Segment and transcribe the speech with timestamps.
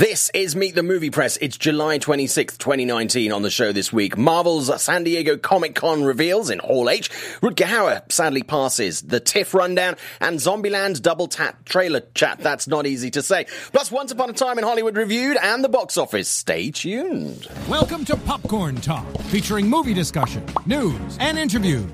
[0.00, 1.36] This is Meet the Movie Press.
[1.42, 4.16] It's July 26th, 2019 on the show this week.
[4.16, 7.10] Marvel's San Diego Comic Con reveals in Hall H.
[7.42, 9.02] Rutger Hauer sadly passes.
[9.02, 12.38] The TIFF rundown and Zombieland double tap trailer chat.
[12.38, 13.44] That's not easy to say.
[13.72, 16.30] Plus Once Upon a Time in Hollywood reviewed and the box office.
[16.30, 17.46] Stay tuned.
[17.68, 21.84] Welcome to Popcorn Talk, featuring movie discussion, news, and interviews.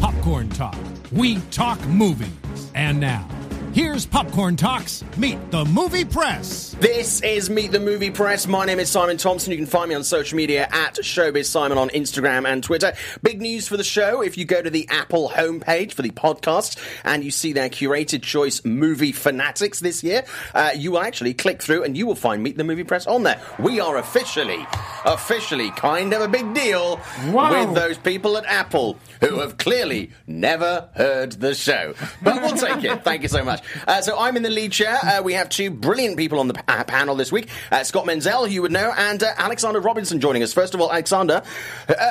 [0.00, 0.74] Popcorn Talk.
[1.12, 2.28] We talk movies.
[2.74, 3.28] And now,
[3.76, 6.74] Here's Popcorn Talks Meet the Movie Press.
[6.80, 8.46] This is Meet the Movie Press.
[8.46, 9.50] My name is Simon Thompson.
[9.52, 12.94] You can find me on social media at Showbiz Simon on Instagram and Twitter.
[13.22, 14.22] Big news for the show.
[14.22, 18.22] If you go to the Apple homepage for the podcast and you see their curated
[18.22, 22.42] choice movie fanatics this year, uh, you will actually click through and you will find
[22.42, 23.38] Meet the Movie Press on there.
[23.58, 24.66] We are officially,
[25.04, 30.88] officially kind of a big deal with those people at Apple who have clearly never
[30.94, 31.94] heard the show.
[32.22, 33.04] But we'll take it.
[33.04, 33.62] Thank you so much.
[33.86, 34.98] Uh, so I'm in the lead chair.
[35.02, 38.06] Uh, we have two brilliant people on the p- uh, panel this week uh, Scott
[38.06, 40.52] Menzel, who you would know, and uh, Alexander Robinson joining us.
[40.52, 41.42] First of all, Alexander,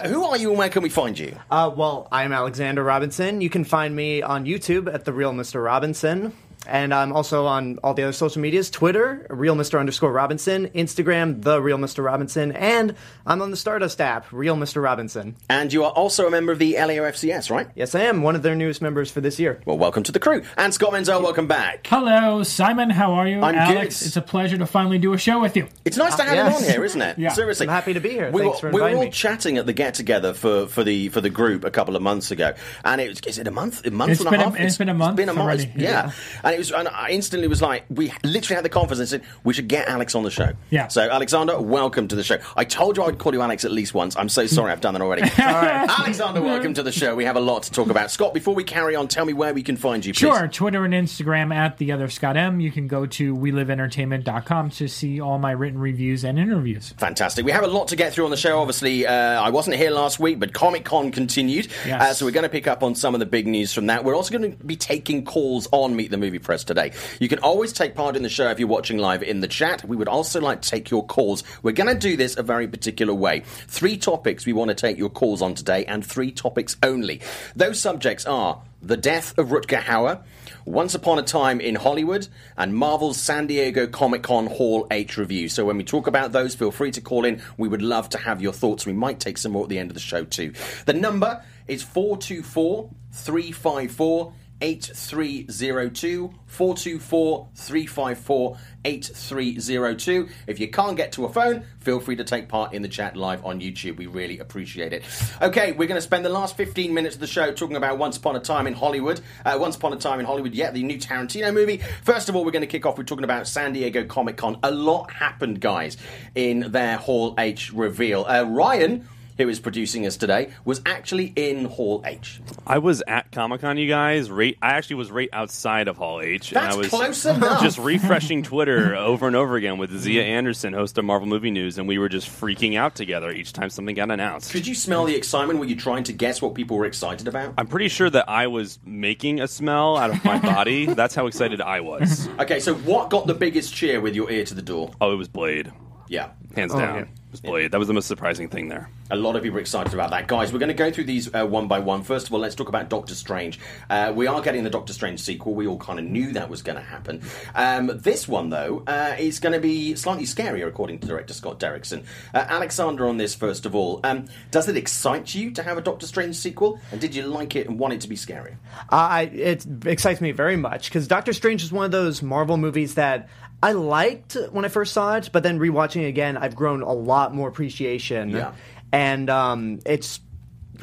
[0.05, 1.35] who are you and where can we find you?
[1.49, 3.41] Well, I'm Alexander Robinson.
[3.41, 5.63] You can find me on YouTube at The Real Mr.
[5.63, 6.33] Robinson.
[6.67, 9.79] And I'm also on all the other social medias Twitter, real Mr.
[9.79, 12.03] underscore Robinson, Instagram, the real Mr.
[12.03, 14.81] Robinson, and I'm on the Stardust app, real Mr.
[14.81, 15.35] Robinson.
[15.49, 17.67] And you are also a member of the LAOFCS, right?
[17.75, 19.61] Yes, I am one of their newest members for this year.
[19.65, 20.43] Well, welcome to the crew.
[20.57, 21.85] And Scott Menzel, welcome back.
[21.87, 22.89] Hello, Simon.
[22.89, 23.41] How are you?
[23.41, 24.07] I'm Alex, good.
[24.07, 25.67] it's a pleasure to finally do a show with you.
[25.85, 26.59] It's nice to ah, have yes.
[26.59, 27.17] him on here, isn't it?
[27.25, 27.29] Yeah.
[27.33, 28.29] Seriously, I'm happy to be here.
[28.31, 29.09] We Thanks were, for we were all me.
[29.09, 32.29] chatting at the get together for, for the for the group a couple of months
[32.29, 33.85] ago, and it was is it a month?
[33.85, 34.59] A month It's and been a a- half?
[34.59, 35.61] it's been a month It's been a month.
[35.61, 36.11] already, Yeah.
[36.43, 36.51] yeah.
[36.55, 36.79] And it was.
[36.79, 39.87] And I instantly was like, we literally had the conference and said we should get
[39.87, 40.53] Alex on the show.
[40.69, 40.87] Yeah.
[40.87, 42.37] So Alexander, welcome to the show.
[42.55, 44.15] I told you I'd call you Alex at least once.
[44.15, 45.23] I'm so sorry I've done that already.
[45.37, 47.15] Alexander, welcome to the show.
[47.15, 48.11] We have a lot to talk about.
[48.11, 50.13] Scott, before we carry on, tell me where we can find you.
[50.13, 50.19] Please.
[50.19, 52.59] Sure, Twitter and Instagram at the other Scott M.
[52.59, 56.93] You can go to weliveentertainment.com to see all my written reviews and interviews.
[56.97, 57.45] Fantastic.
[57.45, 58.59] We have a lot to get through on the show.
[58.59, 61.67] Obviously, uh, I wasn't here last week, but Comic Con continued.
[61.85, 62.01] Yes.
[62.01, 64.03] Uh, so we're going to pick up on some of the big news from that.
[64.03, 66.93] We're also going to be taking calls on Meet the Movie Press today.
[67.19, 69.83] You can always take part in the show if you're watching live in the chat.
[69.83, 71.43] We would also like to take your calls.
[71.63, 73.41] We're going to do this a very particular way.
[73.67, 77.21] Three topics we want to take your calls on today, and three topics only.
[77.55, 80.21] Those subjects are the death of Rutger Hauer,
[80.63, 85.49] Once Upon a Time in Hollywood, and Marvel's San Diego Comic Con Hall H review.
[85.49, 87.41] So when we talk about those, feel free to call in.
[87.57, 88.85] We would love to have your thoughts.
[88.85, 90.53] We might take some more at the end of the show too.
[90.85, 100.29] The number is 424 354 8302 424 354 8302.
[100.47, 103.17] If you can't get to a phone, feel free to take part in the chat
[103.17, 103.97] live on YouTube.
[103.97, 105.03] We really appreciate it.
[105.41, 108.17] Okay, we're going to spend the last 15 minutes of the show talking about Once
[108.17, 109.19] Upon a Time in Hollywood.
[109.43, 111.77] Uh, Once Upon a Time in Hollywood, yeah, the new Tarantino movie.
[112.03, 114.57] First of all, we're going to kick off with talking about San Diego Comic Con.
[114.63, 115.97] A lot happened, guys,
[116.35, 118.25] in their Hall H reveal.
[118.25, 119.07] Uh, Ryan.
[119.37, 122.39] Who is producing us today was actually in Hall H.
[122.65, 124.31] I was at Comic Con, you guys.
[124.31, 127.61] Right, I actually was right outside of Hall H, That's and I was close enough.
[127.61, 131.77] just refreshing Twitter over and over again with Zia Anderson, host of Marvel Movie News,
[131.77, 134.51] and we were just freaking out together each time something got announced.
[134.51, 135.59] Could you smell the excitement?
[135.59, 137.55] Were you trying to guess what people were excited about?
[137.57, 140.85] I'm pretty sure that I was making a smell out of my body.
[140.93, 142.29] That's how excited I was.
[142.39, 144.91] Okay, so what got the biggest cheer with your ear to the door?
[145.01, 145.73] Oh, it was Blade,
[146.07, 146.29] Yeah.
[146.55, 146.95] Hands Oh, down.
[146.95, 147.01] yeah.
[147.01, 147.71] It was Blade.
[147.71, 148.89] That was the most surprising thing there.
[149.11, 150.27] A lot of people are excited about that.
[150.27, 152.01] Guys, we're going to go through these uh, one by one.
[152.01, 153.59] First of all, let's talk about Doctor Strange.
[153.89, 155.53] Uh, we are getting the Doctor Strange sequel.
[155.53, 157.21] We all kind of knew that was going to happen.
[157.53, 161.59] Um, this one, though, uh, is going to be slightly scarier, according to director Scott
[161.59, 162.03] Derrickson.
[162.33, 165.81] Uh, Alexander, on this, first of all, um, does it excite you to have a
[165.81, 166.79] Doctor Strange sequel?
[166.93, 168.55] And did you like it and want it to be scary?
[168.89, 172.95] I it excites me very much because Doctor Strange is one of those Marvel movies
[172.95, 173.27] that
[173.63, 176.93] I liked when I first saw it, but then rewatching it again, I've grown a
[176.93, 178.29] lot more appreciation.
[178.29, 178.53] Yeah.
[178.91, 180.19] And um, it's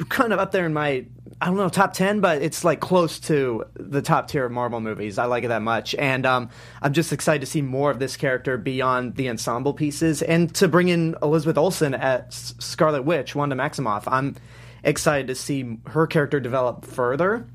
[0.09, 1.05] kind of up there in my
[1.41, 4.79] I don't know top ten, but it's like close to the top tier of Marvel
[4.79, 5.17] movies.
[5.17, 6.49] I like it that much, and um,
[6.81, 10.67] I'm just excited to see more of this character beyond the ensemble pieces, and to
[10.67, 14.03] bring in Elizabeth Olsen as Scarlet Witch, Wanda Maximoff.
[14.07, 14.35] I'm
[14.83, 17.45] excited to see her character develop further.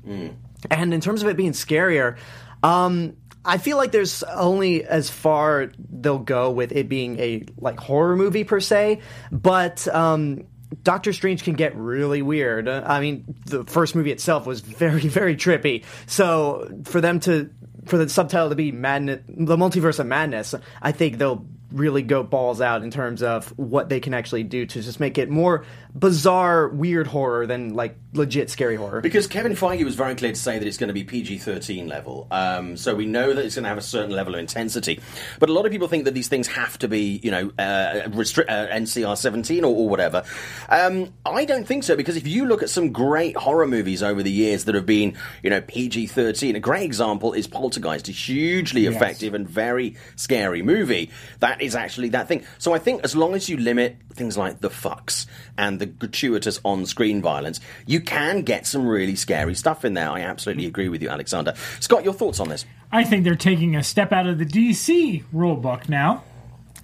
[0.69, 2.17] And in terms of it being scarier,
[2.63, 3.15] um,
[3.45, 8.15] I feel like there's only as far they'll go with it being a like horror
[8.15, 8.99] movie per se,
[9.31, 10.45] but um,
[10.83, 12.67] Doctor Strange can get really weird.
[12.67, 15.83] I mean, the first movie itself was very very trippy.
[16.05, 17.49] So for them to
[17.85, 22.23] for the subtitle to be madness, the multiverse of madness, I think they'll really go
[22.23, 25.63] balls out in terms of what they can actually do to just make it more
[25.93, 29.01] bizarre, weird horror than like legit scary horror.
[29.01, 31.87] Because Kevin Feige was very clear to say that it's going to be PG 13
[31.87, 32.27] level.
[32.31, 34.99] Um, so we know that it's going to have a certain level of intensity.
[35.39, 38.07] But a lot of people think that these things have to be, you know, uh,
[38.09, 40.23] restri- uh, NCR 17 or, or whatever.
[40.69, 44.23] Um, I don't think so, because if you look at some great horror movies over
[44.23, 48.11] the years that have been, you know, PG 13, a great example is Poltergeist, a
[48.11, 48.95] hugely Yes.
[48.95, 51.09] effective and very scary movie.
[51.39, 52.43] That is actually that thing.
[52.57, 55.25] So I think as long as you limit things like the fucks
[55.57, 60.09] and the gratuitous on-screen violence, you can get some really scary stuff in there.
[60.09, 61.53] I absolutely agree with you, Alexander.
[61.79, 62.65] Scott, your thoughts on this?
[62.91, 66.23] I think they're taking a step out of the DC rulebook now.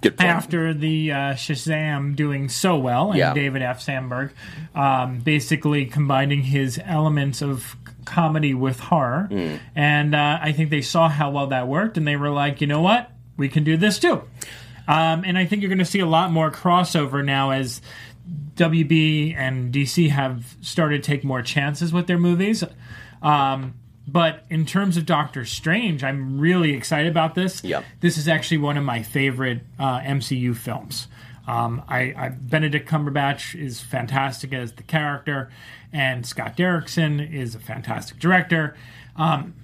[0.02, 0.28] Good point.
[0.28, 3.32] after the uh, Shazam doing so well and Yeah.
[3.32, 3.80] David F.
[3.80, 4.30] Sandberg
[4.74, 9.26] um, basically combining his elements of comedy with horror.
[9.30, 9.54] Hmm.
[9.74, 12.66] And uh, I think they saw how well that worked and they were like, you
[12.66, 13.10] know what?
[13.38, 14.22] We can do this too.
[14.88, 17.80] Um, and I think you're going to see a lot more crossover now as
[18.54, 22.64] WB and DC have started to take more chances with their movies.
[23.22, 23.74] Um,
[24.08, 27.64] but in terms of Doctor Strange, I'm really excited about this.
[27.64, 27.82] Yeah.
[28.00, 31.08] This is actually one of my favorite uh, MCU films.
[31.48, 35.50] Um, I, I Benedict Cumberbatch is fantastic as the character,
[35.92, 38.76] and Scott Derrickson is a fantastic director.
[39.16, 39.54] Um,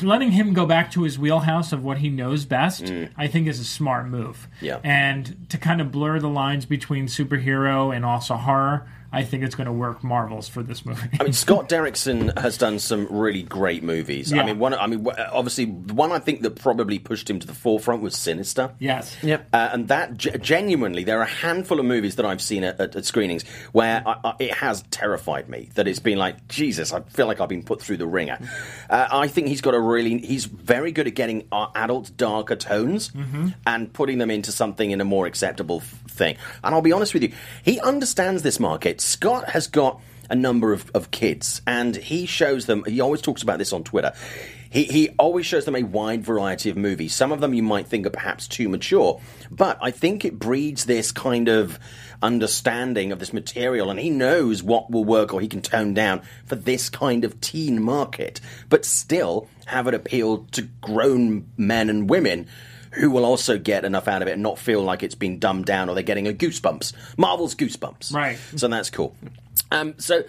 [0.00, 3.10] letting him go back to his wheelhouse of what he knows best, mm.
[3.16, 4.48] I think, is a smart move.
[4.60, 4.80] Yeah.
[4.84, 9.54] And to kind of blur the lines between superhero and also horror, I think it's
[9.54, 11.08] going to work marvels for this movie.
[11.20, 14.32] I mean, Scott Derrickson has done some really great movies.
[14.32, 14.72] I mean, one.
[14.74, 18.16] I mean, obviously, the one I think that probably pushed him to the forefront was
[18.16, 18.72] Sinister.
[18.78, 19.16] yes.
[19.22, 19.48] Yep.
[19.52, 22.80] Uh, and that ge- genuinely, there are a handful of movies that I've seen at,
[22.80, 25.68] at, at screenings where I, I, it has terrified me.
[25.74, 28.38] That it's been like, Jesus, I feel like I've been put through the ringer.
[28.88, 32.56] Uh, I think he's got a really, he's very good at getting uh, adult, darker
[32.56, 33.12] tones
[33.66, 36.36] and putting them into something in a more acceptable f- thing.
[36.64, 37.32] And I'll be honest with you,
[37.62, 39.00] he understands this market.
[39.02, 40.00] Scott has got
[40.30, 42.84] a number of, of kids, and he shows them.
[42.84, 44.12] He always talks about this on Twitter.
[44.70, 47.14] He, he always shows them a wide variety of movies.
[47.14, 49.20] Some of them you might think are perhaps too mature,
[49.50, 51.78] but I think it breeds this kind of
[52.22, 56.22] understanding of this material, and he knows what will work or he can tone down
[56.46, 58.40] for this kind of teen market,
[58.70, 62.46] but still have it appeal to grown men and women
[62.92, 65.66] who will also get enough out of it and not feel like it's been dumbed
[65.66, 66.92] down or they're getting a goosebumps.
[67.16, 68.14] Marvel's goosebumps.
[68.14, 68.38] Right.
[68.56, 69.16] So that's cool.
[69.70, 70.24] Um, so,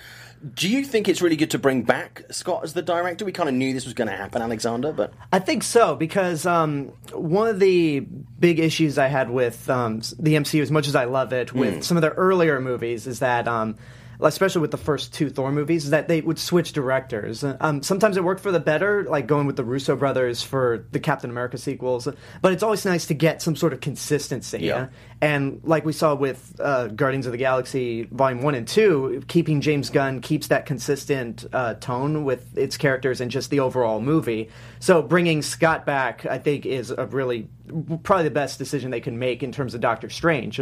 [0.55, 3.23] do you think it's really good to bring back Scott as the director?
[3.23, 6.45] We kind of knew this was going to happen, Alexander, but I think so because
[6.45, 10.95] um, one of the big issues I had with um, the MCU, as much as
[10.95, 13.47] I love it, with some of their earlier movies, is that.
[13.47, 13.77] Um,
[14.23, 17.43] Especially with the first two Thor movies, is that they would switch directors.
[17.43, 20.99] Um, sometimes it worked for the better, like going with the Russo brothers for the
[20.99, 22.07] Captain America sequels.
[22.41, 24.59] But it's always nice to get some sort of consistency.
[24.59, 24.87] Yeah.
[25.21, 29.61] And like we saw with uh, Guardians of the Galaxy Volume 1 and 2, keeping
[29.61, 34.49] James Gunn keeps that consistent uh, tone with its characters and just the overall movie.
[34.79, 37.47] So bringing Scott back, I think, is a really,
[38.03, 40.59] probably the best decision they can make in terms of Doctor Strange.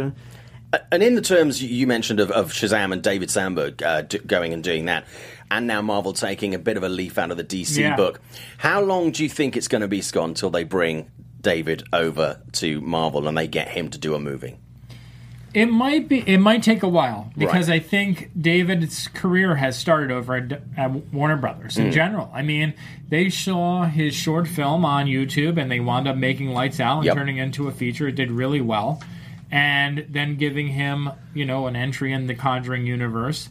[0.90, 4.52] And in the terms you- mentioned of, of Shazam and David Sandberg uh, d- going
[4.54, 5.04] and doing that,
[5.50, 7.94] and now Marvel taking a bit of a leaf out of the DC Yeah.
[7.96, 8.20] book,
[8.58, 11.10] how long do you think it's going to be, Scott, until they bring
[11.42, 14.56] David over to Marvel and they get him to do a movie?
[15.52, 16.20] It might be.
[16.20, 17.76] It might take a while because Right.
[17.82, 22.30] I think David's career has started over at, at Warner Brothers in general.
[22.32, 22.72] I mean,
[23.10, 27.04] they saw his short film on YouTube and they wound up making Lights Out and
[27.04, 27.14] Yep.
[27.16, 28.08] turning it into a feature.
[28.08, 29.02] It did really well,
[29.52, 33.48] and then giving him, you know, an entry in the Conjuring universe,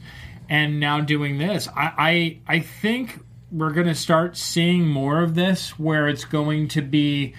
[0.49, 1.69] and now doing this.
[1.69, 3.19] I I, I think
[3.51, 7.33] we're going to start seeing more of this, where it's going to be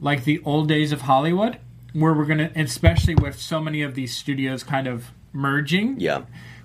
[0.00, 1.58] like the old days of Hollywood,
[1.92, 6.22] where we're going to, especially with so many of these studios kind of merging, Yeah.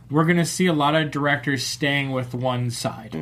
[0.10, 3.13] we're going to see a lot of directors staying with one side.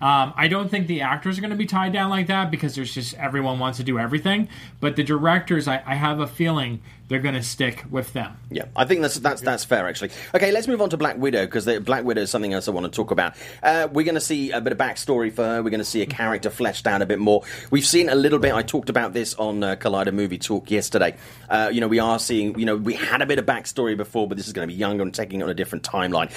[0.00, 2.76] Um, I don't think the actors are going to be tied down like that because
[2.76, 4.48] there's just everyone wants to do everything.
[4.78, 8.36] But the directors, I, I have a feeling they're going to stick with them.
[8.50, 10.10] Yeah, I think that's that's that's fair actually.
[10.34, 12.84] Okay, let's move on to Black Widow because Black Widow is something else I want
[12.84, 13.34] to talk about.
[13.62, 15.62] Uh, we're going to see a bit of backstory for her.
[15.62, 17.42] We're going to see a character fleshed out a bit more.
[17.70, 18.52] We've seen a little bit.
[18.52, 21.16] I talked about this on uh, Collider Movie Talk yesterday.
[21.48, 22.58] Uh, you know, we are seeing.
[22.58, 24.78] You know, we had a bit of backstory before, but this is going to be
[24.78, 26.30] younger and taking it on a different timeline.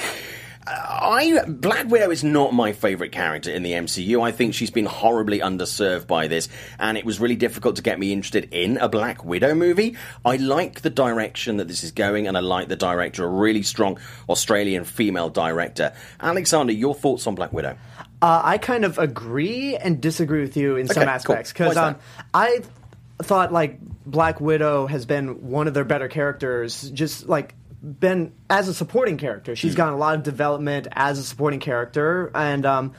[0.67, 4.21] I Black Widow is not my favorite character in the MCU.
[4.21, 6.49] I think she's been horribly underserved by this,
[6.79, 9.95] and it was really difficult to get me interested in a Black Widow movie.
[10.23, 13.63] I like the direction that this is going, and I like the director, a really
[13.63, 13.99] strong
[14.29, 15.93] Australian female director.
[16.19, 17.75] Alexander, your thoughts on Black Widow?
[18.21, 21.09] Uh, I kind of agree and disagree with you in some Okay, cool.
[21.15, 21.95] aspects because Why's um,
[22.35, 22.61] I
[23.23, 26.89] thought like Black Widow has been one of their better characters.
[26.91, 31.23] Just like been as a supporting character, she's gotten a lot of development as a
[31.23, 32.93] supporting character, and um,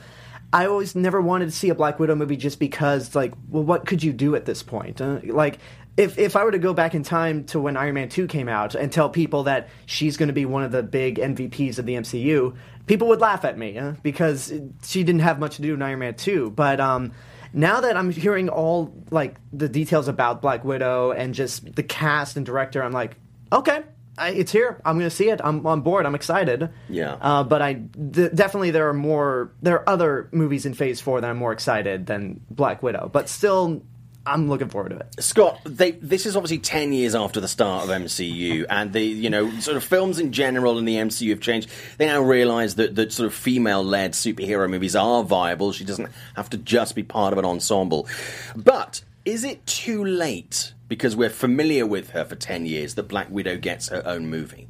[0.51, 3.87] I always never wanted to see a Black Widow movie just because, like, well, what
[3.87, 5.01] could you do at this point?
[5.01, 5.57] Uh, like,
[5.97, 8.49] if if I were to go back in time to when Iron Man two came
[8.49, 11.85] out and tell people that she's going to be one of the big MVPs of
[11.85, 12.55] the MCU,
[12.87, 15.99] people would laugh at me uh, because she didn't have much to do in Iron
[15.99, 16.51] Man two.
[16.51, 17.13] But um,
[17.53, 22.37] now that I'm hearing all like the details about Black Widow and just the cast
[22.37, 23.15] and director, I'm like,
[23.51, 23.83] okay,
[24.17, 24.79] I, it's here.
[24.85, 25.41] I'm going to see it.
[25.43, 26.05] I'm on board.
[26.05, 26.69] I'm excited.
[26.89, 27.17] Yeah.
[27.19, 29.51] Uh, but I th- definitely there are more.
[29.61, 33.09] There are other movies in Phase Four that I'm more excited than Black Widow.
[33.11, 33.81] But still,
[34.25, 35.23] I'm looking forward to it.
[35.23, 39.29] Scott, they, this is obviously ten years after the start of MCU, and the you
[39.29, 41.69] know sort of films in general in the MCU have changed.
[41.97, 45.71] They now realise that that sort of female-led superhero movies are viable.
[45.71, 48.07] She doesn't have to just be part of an ensemble.
[48.55, 53.29] But is it too late because we're familiar with her for ten years that Black
[53.29, 54.67] Widow gets her own movie?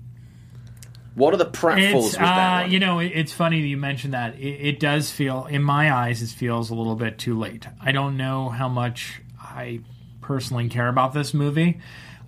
[1.15, 2.63] What are the pratfalls It's with that?
[2.63, 4.35] uh, you know, it, it's funny that you mentioned that.
[4.39, 7.67] It, it does feel, in my eyes, it feels a little bit too late.
[7.79, 9.81] I don't know how much I
[10.21, 11.79] personally care about this movie.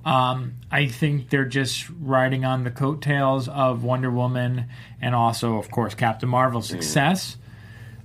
[0.04, 4.66] Um, I think they're just riding on the coattails of Wonder Woman
[5.02, 7.38] and also, of course, Captain Marvel's success.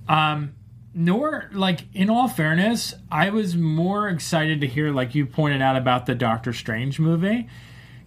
[0.09, 0.55] Um,
[0.93, 5.75] nor, like, in all fairness, I was more excited to hear, like you pointed out
[5.75, 7.47] about the Doctor Strange movie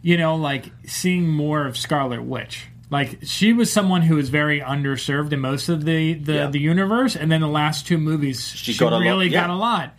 [0.07, 2.67] you know, like seeing more of Scarlet Witch.
[2.91, 6.47] Like she was someone who was very underserved in most of the the, Yeah.
[6.49, 9.41] the universe, and then the last two movies she, got a lot- really yeah.
[9.41, 9.95] got a lot.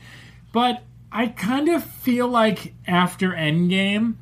[0.51, 4.13] But I kind of feel like after Endgame,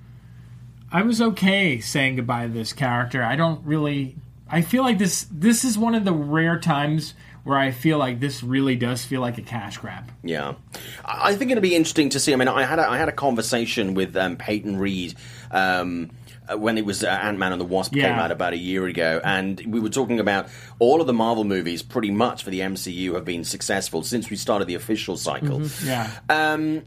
[0.89, 3.21] I was okay saying goodbye to this character.
[3.21, 4.15] I don't really.
[4.49, 5.27] I feel like this.
[5.29, 9.21] This is one of the rare times where I feel like this really does feel
[9.21, 10.11] like a cash grab.
[10.23, 10.55] Yeah,
[11.03, 12.33] I think it'll be interesting to see.
[12.33, 15.15] I mean, I had a, I had a conversation with um, Peyton Reed
[15.51, 16.11] um,
[16.47, 18.85] uh, when it was uh, Ant Man and the Wasp came out about a year
[18.85, 20.47] ago, and we were talking about
[20.79, 24.35] all of the Marvel movies, pretty much for the MCU, have been successful since we
[24.35, 25.61] started the official cycle.
[25.83, 26.09] Yeah.
[26.29, 26.83] Um,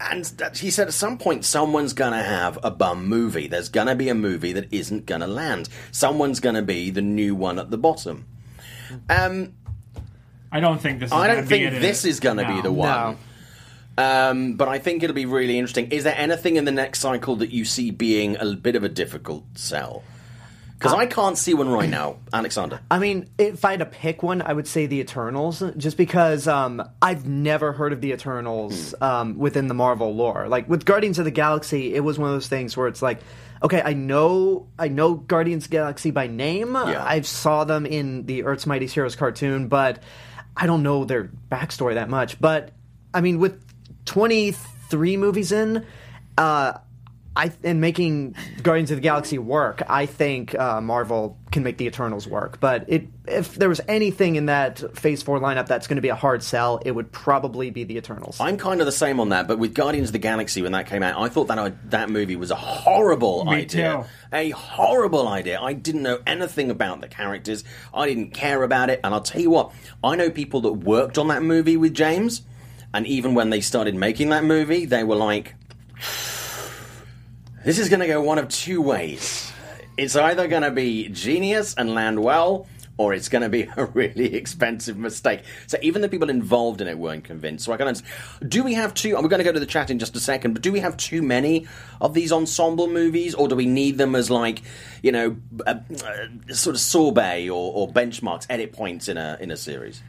[0.00, 3.46] and that, he said at some point someone's gonna have a bum movie.
[3.46, 5.68] There's gonna be a movie that isn't gonna land.
[5.92, 8.26] Someone's gonna be the new one at the bottom.
[9.08, 9.54] Um,
[10.52, 11.08] I don't think this.
[11.08, 11.80] Is I gonna don't be think it.
[11.80, 13.16] this is going to be the one.
[13.98, 15.90] Um, but I think it'll be really interesting.
[15.90, 18.88] Is there anything in the next cycle that you see being a bit of a
[18.88, 20.02] difficult sell?
[20.78, 22.80] Because I can't see one right now, Alexander.
[22.90, 26.48] I mean, if I had to pick one, I would say the Eternals, just because
[26.48, 30.48] um, I've never heard of the Eternals um, within the Marvel lore.
[30.48, 33.20] Like with Guardians of the Galaxy, it was one of those things where it's like,
[33.62, 36.74] okay, I know, I know Guardians of the Galaxy by name.
[36.74, 37.04] Yeah.
[37.04, 40.02] I saw them in the Earth's Mightiest Heroes cartoon, but
[40.56, 42.40] I don't know their backstory that much.
[42.40, 42.72] But
[43.14, 43.62] I mean, with
[44.04, 45.86] twenty three movies in.
[46.38, 46.78] Uh,
[47.34, 51.86] I and making Guardians of the Galaxy work, I think uh, Marvel can make the
[51.86, 52.60] Eternals work.
[52.60, 56.10] But it, if there was anything in that Phase Four lineup that's going to be
[56.10, 58.38] a hard sell, it would probably be the Eternals.
[58.38, 60.86] I'm kind of the same on that, but with Guardians of the Galaxy when that
[60.88, 64.04] came out, I thought that I, that movie was a horrible Me idea.
[64.30, 64.36] too.
[64.36, 65.58] A horrible idea.
[65.58, 67.64] I didn't know anything about the characters.
[67.94, 69.00] I didn't care about it.
[69.02, 69.72] And I'll tell you what,
[70.04, 72.42] I know people that worked on that movie with James,
[72.92, 75.54] and even when they started making that movie, they were like,
[77.64, 79.52] this is going to go one of two ways.
[79.96, 82.66] It's either going to be genius and land well,
[82.96, 85.42] or it's going to be a really expensive mistake.
[85.66, 87.64] So even the people involved in it weren't convinced.
[87.64, 88.50] So I can understand.
[88.50, 89.14] Do we have too?
[89.14, 90.96] We're going to go to the chat in just a second, but do we have
[90.96, 91.66] too many
[92.00, 94.62] of these ensemble movies, or do we need them as like,
[95.02, 99.50] you know, uh, uh, sort of sorbet or, or benchmarks, edit points in a in
[99.50, 100.02] a series?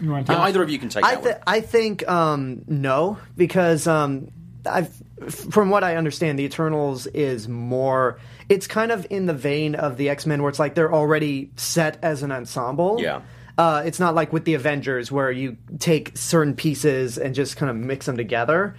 [0.00, 1.42] You want to Yeah, either of you can take I, that th- one.
[1.46, 4.30] I think um, no, because um,
[4.66, 8.18] I've, f- from what I understand, the Eternals is more.
[8.48, 11.50] It's kind of in the vein of the X Men, where it's like they're already
[11.56, 12.98] set as an ensemble.
[13.00, 13.22] Yeah.
[13.56, 17.70] Uh, it's not like with the Avengers, where you take certain pieces and just kind
[17.70, 18.74] of mix them together.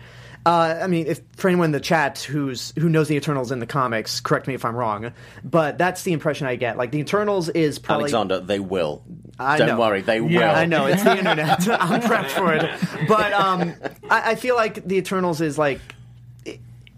[0.45, 3.57] Uh, I mean, if for anyone in the chat who's who knows the Eternals in
[3.57, 5.11] the comics, correct me if I'm wrong,
[5.43, 6.77] but that's the impression I get.
[6.77, 9.01] Like the Eternals is probably Alexander, they will.
[9.39, 9.79] I Don't know.
[9.79, 10.43] worry, they will.
[10.43, 11.67] I know it's the internet.
[11.81, 13.73] I'm prepped for it, but um,
[14.07, 15.81] I, I feel like the Eternals is like,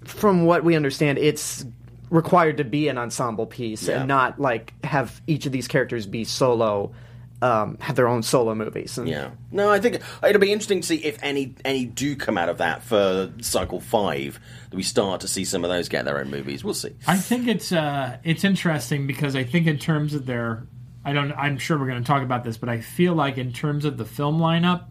[0.07, 1.65] from what we understand, it's
[2.09, 3.99] required to be an ensemble piece Yeah.
[3.99, 6.93] and not like have each of these characters be solo,
[7.41, 8.97] um, have their own solo movies.
[8.97, 9.31] And Yeah.
[9.51, 12.57] No, I think it'll be interesting to see if any any do come out of
[12.59, 14.39] that for cycle five.
[14.69, 16.63] That we start to see some of those get their own movies.
[16.63, 16.95] We'll see.
[17.05, 20.63] I think it's uh, it's interesting because I think in terms of their,
[21.05, 21.31] I don't.
[21.33, 23.97] I'm sure we're going to talk about this, but I feel like in terms of
[23.97, 24.85] the film lineup,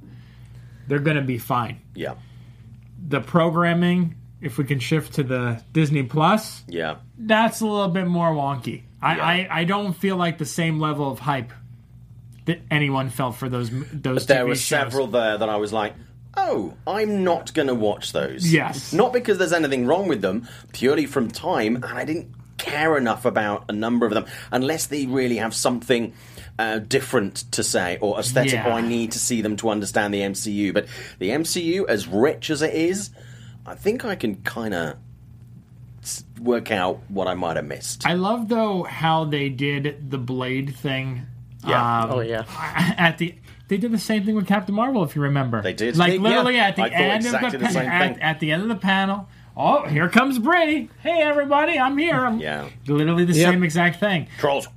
[0.86, 1.80] they're going to be fine.
[1.94, 2.14] Yeah.
[3.08, 4.14] The programming
[4.46, 6.96] if we can shift to the Disney Plus, Yeah.
[7.18, 8.82] that's a little bit more wonky.
[9.02, 9.24] I, Yeah.
[9.24, 11.52] I, I don't feel like the same level of hype
[12.46, 14.26] that anyone felt for those those.
[14.26, 14.64] There TV were shows.
[14.64, 15.94] several there that I was like,
[16.36, 18.50] oh, I'm not going to watch those.
[18.52, 18.92] Yes.
[18.92, 23.24] Not because there's anything wrong with them, purely from time, and I didn't care enough
[23.24, 26.12] about a number of them unless they really have something.
[26.58, 28.68] Uh, different to say or aesthetic, Yeah.
[28.68, 30.72] or I need to see them to understand the MCU.
[30.72, 30.86] But
[31.18, 33.10] the MCU, as rich as it is,
[33.66, 34.96] I think I can kind of
[36.40, 38.06] work out what I might have missed.
[38.06, 41.22] I love though how they did the Blade thing.
[41.66, 42.02] Yeah.
[42.04, 42.44] um, Oh, yeah.
[42.98, 43.34] At the
[43.68, 45.60] they did the same thing with Captain Marvel, if you remember.
[45.62, 45.96] They did.
[45.96, 46.20] Like Yeah.
[46.20, 48.22] literally at the I end exactly of the, the pa- same at, thing.
[48.22, 49.28] at the end of the panel.
[49.56, 50.88] Oh, here comes Bray.
[51.02, 52.14] Hey, everybody, I'm here.
[52.24, 52.68] I'm Yeah.
[52.86, 53.52] literally the Yep.
[53.54, 54.28] same exact thing.
[54.38, 54.68] Trolls.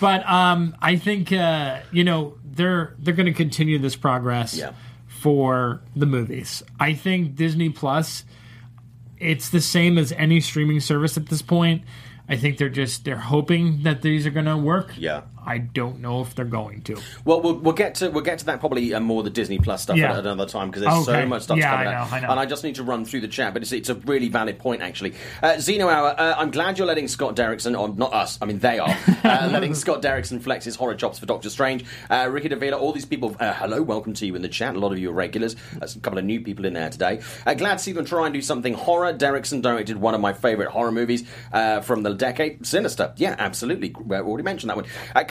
[0.00, 4.72] But um, I think uh, you know they're they're going to continue this progress Yeah.
[5.18, 6.62] For the movies.
[6.78, 8.24] I think Disney Plus,
[9.18, 11.82] it's the same as any streaming service at this point.
[12.28, 14.92] I think they're just they're hoping that these are going to work.
[14.96, 15.22] Yeah.
[15.48, 16.96] I don't know if they're going to.
[17.24, 19.82] Well, we'll we'll get to we'll get to that probably uh, more the Disney Plus
[19.82, 20.12] stuff Yeah.
[20.12, 22.30] at another time because there's so much stuff Yeah, coming I out, I know.
[22.30, 23.54] and I just need to run through the chat.
[23.54, 25.14] But it's, it's a really valid point actually.
[25.42, 28.58] Uh, Zeno Hour, uh, I'm glad you're letting Scott Derrickson, or not us, I mean
[28.58, 31.84] they are, uh, letting Scott Derrickson flex his horror chops for Doctor Strange.
[32.10, 34.76] Uh, Ricky Davila, all these people, uh, hello, welcome to you in the chat.
[34.76, 35.56] A lot of you are regulars.
[35.78, 37.20] There's a couple of new people in there today.
[37.46, 39.14] Uh, glad to see them try and do something horror.
[39.14, 41.24] Derrickson directed one of my favourite horror movies
[41.54, 43.14] uh, from the decade, Sinister.
[43.16, 43.94] Yeah, absolutely.
[44.04, 44.84] We already mentioned that one.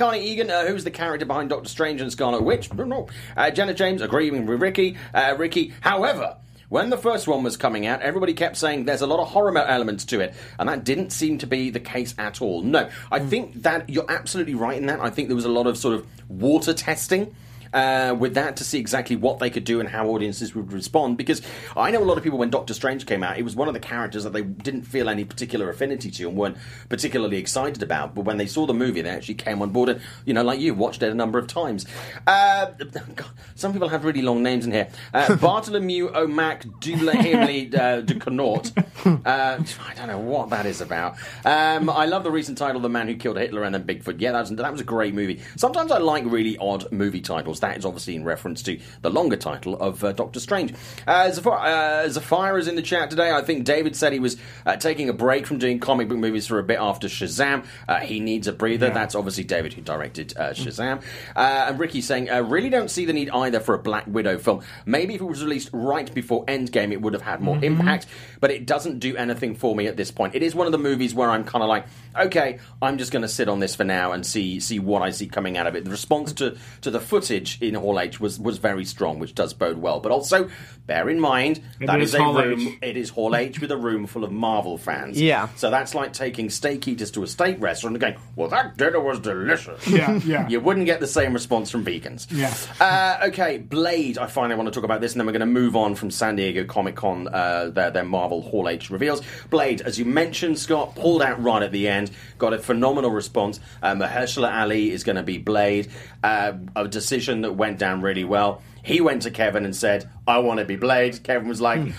[0.08, 2.70] Uh, Egan, uh, who's the character behind Doctor Strange and Scarlet Witch?
[2.72, 3.08] I.
[3.36, 4.96] Uh, Janet James agreeing with Ricky.
[5.14, 6.38] Uh, Ricky, however.
[6.70, 9.58] When the first one was coming out, everybody kept saying there's a lot of horror
[9.58, 12.62] elements to it, and that didn't seem to be the case at all.
[12.62, 15.00] No, I think that you're absolutely right in that.
[15.00, 17.34] I think there was a lot of sort of water testing
[17.74, 21.18] uh, with that to see exactly what they could do and how audiences would respond.
[21.18, 21.42] Because
[21.76, 23.74] I know a lot of people when Doctor Strange came out, it was one of
[23.74, 26.58] the characters that they didn't feel any particular affinity to and weren't
[26.90, 28.16] particularly excited about.
[28.16, 30.60] But when they saw the movie, they actually came on board and, you know, like
[30.60, 31.86] you, watched it a number of times.
[32.26, 32.66] Uh,
[33.16, 34.90] God, some people have really long names in here.
[35.14, 38.72] Uh, Bartholomew O'Mac Dulahimley uh, de Connaught.
[39.06, 41.16] Uh, I don't know what that is about.
[41.46, 44.20] Um, I love the recent title, The Man Who Killed Hitler and then Bigfoot.
[44.20, 45.42] Yeah, that was, that was a great movie.
[45.56, 47.57] Sometimes I like really odd movie titles.
[47.60, 50.74] That is obviously in reference to the longer title of uh, Doctor Strange.
[51.06, 53.32] Uh, Zafar, uh, Zafira is in the chat today.
[53.32, 56.48] I think David said he was uh, taking a break from doing comic book movies
[56.48, 57.66] for a bit after Shazam.
[57.88, 58.90] Uh, he needs a breather.
[58.90, 61.04] That's obviously David who directed uh, Shazam.
[61.36, 64.38] Uh, and Ricky saying, I really don't see the need either for a Black Widow
[64.38, 64.64] film.
[64.86, 68.08] Maybe if it was released right before Endgame, it would have had more impact,
[68.40, 70.36] but it doesn't do anything for me at this point.
[70.36, 71.86] It is one of the movies where I'm kind of like,
[72.20, 75.12] okay, I'm just going to sit on this for now and see see what I
[75.12, 75.86] see coming out of it.
[75.86, 79.54] The response to, to the footage in Hall H was, was very strong, which does
[79.54, 80.00] bode well.
[80.00, 80.50] But also,
[80.86, 82.60] bear in mind, that is is a Hall room.
[82.60, 82.78] H.
[82.82, 85.20] It is Hall H with a room full of Marvel fans.
[85.20, 85.50] Yeah.
[85.56, 89.00] So that's like taking steak eaters to a steak restaurant and going, well, that dinner
[89.00, 89.86] was delicious.
[89.88, 90.48] Yeah, yeah.
[90.58, 92.28] You wouldn't get the same response from vegans.
[92.32, 92.54] Yeah.
[92.80, 94.18] Uh, okay, Blade.
[94.18, 96.10] I finally want to talk about this, and then we're going to move on from
[96.10, 99.22] San Diego Comic Con, uh, their, their Marvel Hall H reveals.
[99.50, 103.60] Blade, as you mentioned, Scott, pulled out right at the end, got a phenomenal response.
[103.82, 105.90] Um, Mahershala Ali is going to be Blade,
[106.24, 108.62] uh, a decision that went down really well.
[108.84, 111.22] He went to Kevin and said, I want to be Blade.
[111.24, 111.92] Kevin was like,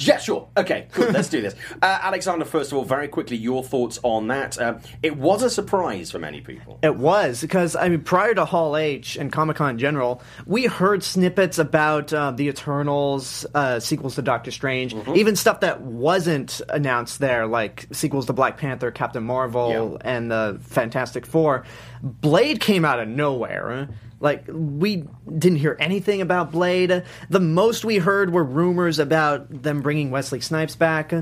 [0.00, 0.46] yeah, sure.
[0.56, 1.12] Okay, good.
[1.12, 1.54] Let's do this.
[1.82, 4.60] Uh, Alexander, first of all, very quickly, your thoughts on that.
[4.60, 6.78] Um, it was a surprise for many people.
[6.82, 10.66] It was because I mean, prior to Hall H and Comic Con in general, we
[10.66, 15.16] heard snippets about uh, the Eternals, uh, sequels to Doctor Strange, Mm-hmm.
[15.16, 20.10] even stuff that wasn't announced there, like sequels to Black Panther, Captain Marvel, Yeah.
[20.12, 21.64] and the Fantastic Four.
[22.02, 23.88] Blade came out of nowhere.
[24.20, 27.04] Like we didn't hear anything about Blade.
[27.30, 31.12] The most we heard were rumors about them bringing Wesley Snipes back,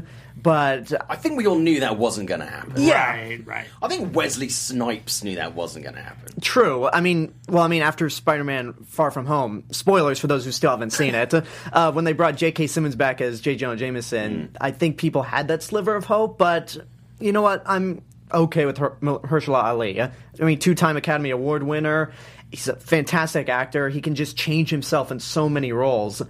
[0.42, 2.72] but I think we all knew that wasn't going to happen.
[2.76, 3.10] Yeah.
[3.10, 3.66] Right, right.
[3.82, 6.40] I think Wesley Snipes knew that wasn't going to happen.
[6.40, 6.88] True.
[6.88, 10.70] I mean, well, I mean, after Spider-Man: Far From Home, spoilers for those who still
[10.70, 11.34] haven't seen it.
[11.72, 12.66] Uh, when they brought J.K.
[12.66, 13.56] Simmons back as J.
[13.56, 16.38] Jonah Jameson, I think people had that sliver of hope.
[16.38, 16.76] But
[17.20, 17.62] you know what?
[17.66, 20.00] I'm okay with Her- Herschel Ali.
[20.00, 22.12] I mean, two-time Academy Award winner.
[22.50, 23.88] He's a fantastic actor.
[23.88, 26.22] He can just change himself in so many roles.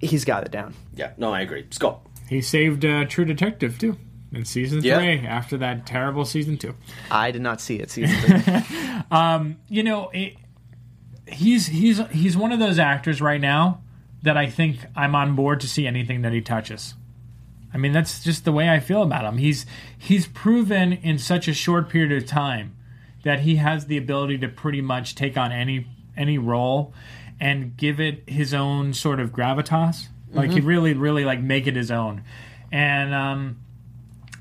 [0.00, 0.74] He's got it down.
[0.94, 1.66] Yeah, no, I agree.
[1.70, 2.00] Scott.
[2.28, 3.96] He saved uh, True Detective too
[4.32, 4.98] in season Yeah.
[4.98, 6.74] three after that terrible season two.
[7.10, 8.62] I did not see it season three.
[9.68, 10.34] You know, it,
[11.28, 13.82] he's he's he's one of those actors right now
[14.22, 16.94] that I think I'm on board to see anything that he touches.
[17.74, 19.38] I mean, that's just the way I feel about him.
[19.38, 19.66] He's
[19.98, 22.76] he's proven in such a short period of time
[23.24, 26.92] that he has the ability to pretty much take on any any role.
[27.40, 30.06] and give it his own sort of gravitas.
[30.32, 30.54] Like Mm-hmm.
[30.54, 32.22] he really, really like make it his own.
[32.70, 33.56] And um,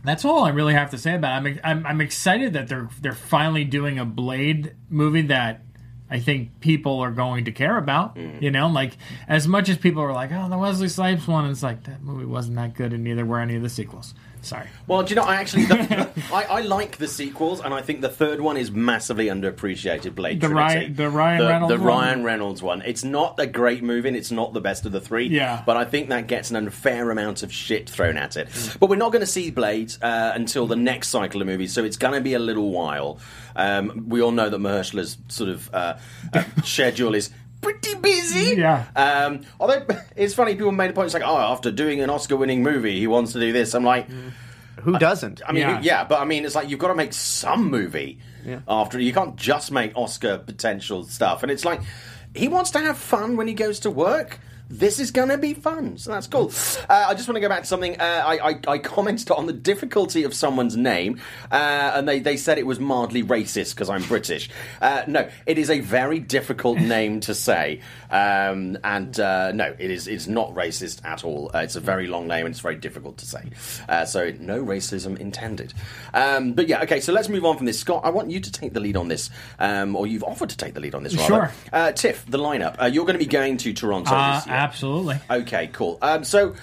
[0.04, 1.60] that's all I really have to say about it.
[1.64, 5.62] I'm, I'm I'm excited that they're they're finally doing a Blade movie that
[6.12, 8.16] I think people are going to care about.
[8.16, 8.42] Mm.
[8.42, 11.64] You know, like as much as people are like, oh, the Wesley Snipes one, it's
[11.64, 14.14] like that movie wasn't that good, and neither were any of the sequels.
[14.44, 14.68] Sorry.
[14.88, 18.02] Well, do you know, I actually the, I, I like the sequels, and I think
[18.02, 20.16] the third one is massively underappreciated.
[20.16, 20.76] Blade The Trinity.
[20.80, 21.88] Ryan- the Ryan the, Reynolds the one?
[21.88, 22.82] Ryan Reynolds one.
[22.84, 25.28] It's not a great movie, and it's not the best of the three.
[25.28, 25.62] Yeah.
[25.66, 28.50] but I think that gets an unfair amount of shit thrown at it.
[28.80, 31.84] But we're not going to see Blade uh, until the next cycle of movies, so
[31.84, 33.20] it's going to be a little while.
[33.56, 35.98] Um, we all know that Mahershala's sort of uh,
[36.34, 37.30] uh, schedule is.
[37.62, 38.86] Pretty busy, Yeah.
[38.96, 41.06] Um, although it's funny, people made a point.
[41.06, 43.74] It's like, oh, after doing an Oscar-winning movie, he wants to do this.
[43.76, 44.08] I'm like,
[44.82, 45.42] Who doesn't?
[45.48, 45.80] I mean, Yeah.
[45.82, 46.04] yeah.
[46.04, 48.62] but I mean, it's like you've got to make some movie yeah.
[48.68, 49.00] after.
[49.00, 51.44] You can't just make Oscar potential stuff.
[51.44, 51.82] And it's like
[52.34, 54.40] he wants to have fun when he goes to work.
[54.72, 56.52] This is going to be fun, so that's cool.
[56.90, 58.00] Uh, I just want to go back to something.
[58.00, 61.20] Uh, I, I, I commented on the difficulty of someone's name,
[61.52, 64.50] uh, and they, they said it was mildly racist because I'm British.
[64.82, 69.92] Uh, no, it is a very difficult name to say, um, and uh, no, it
[69.92, 71.52] is it's not racist at all.
[71.54, 73.44] Uh, it's a very long name and it's very difficult to say.
[73.90, 75.74] Uh, so no racism intended.
[76.14, 77.00] Um, but yeah, okay.
[77.00, 77.80] So let's move on from this.
[77.80, 79.30] Scott, I want you to take the lead on this,
[79.60, 81.16] um, or you've offered to take the lead on this.
[81.16, 81.28] Rather.
[81.28, 81.52] Sure.
[81.74, 82.82] Uh, Tiff, the lineup.
[82.82, 84.56] Uh, you're going to be going to Toronto this year.
[84.64, 85.20] Absolutely.
[85.30, 85.98] Okay, cool.
[86.02, 86.56] Um, so.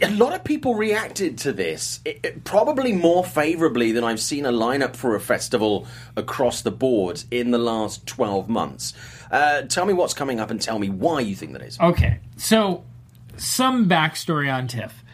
[0.00, 4.44] A lot of people reacted to this, it, it- probably more favourably than I've seen
[4.44, 8.92] a lineup for a festival across the board in the last 12 months.
[9.30, 11.78] Uh, tell me what's coming up and tell me why you think that is.
[11.78, 12.82] Okay, so
[13.36, 15.04] some backstory on TIFF.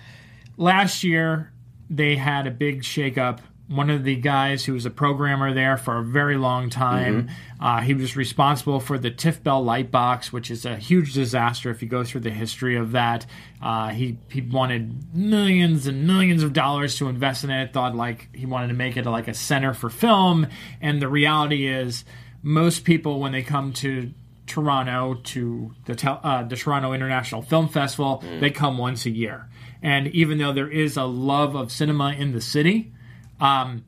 [0.57, 1.53] Last year,
[1.91, 3.41] they had a big shakeup.
[3.69, 7.29] One of the guys who was a programmer there for a very long time,
[7.61, 11.83] uh, he was responsible for the TIFF Bell Lightbox, which is a huge disaster if
[11.83, 13.27] you go through the history of that.
[13.61, 18.35] Uh, he, he wanted millions and millions of dollars to invest in it, thought like
[18.35, 20.47] he wanted to make it like a center for film.
[20.81, 22.05] And the reality is,
[22.43, 24.13] most people, when they come to
[24.49, 28.25] Toronto to the uh, the Toronto International Film Festival.
[28.41, 29.49] They come once a year,
[29.83, 32.93] and even though there is a love of cinema in the city,
[33.41, 33.85] um,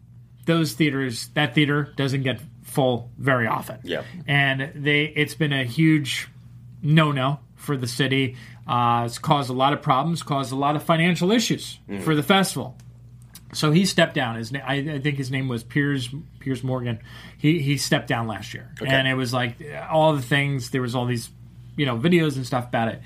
[0.47, 3.79] those theaters that theater doesn't get full very often.
[3.83, 4.03] Yeah.
[4.29, 6.29] and they it's been a huge
[6.83, 8.37] no no for the city.
[8.67, 12.23] Uh, it's caused a lot of problems, caused a lot of financial issues for the
[12.23, 12.77] festival.
[13.53, 14.37] So he stepped down.
[14.37, 16.09] His na- I, I think his name was Piers
[16.39, 17.01] Piers Morgan.
[17.37, 19.57] He he stepped down last year, and it was like
[19.91, 20.71] all the things.
[20.71, 21.31] There was all these,
[21.77, 23.01] you know, videos and stuff about it.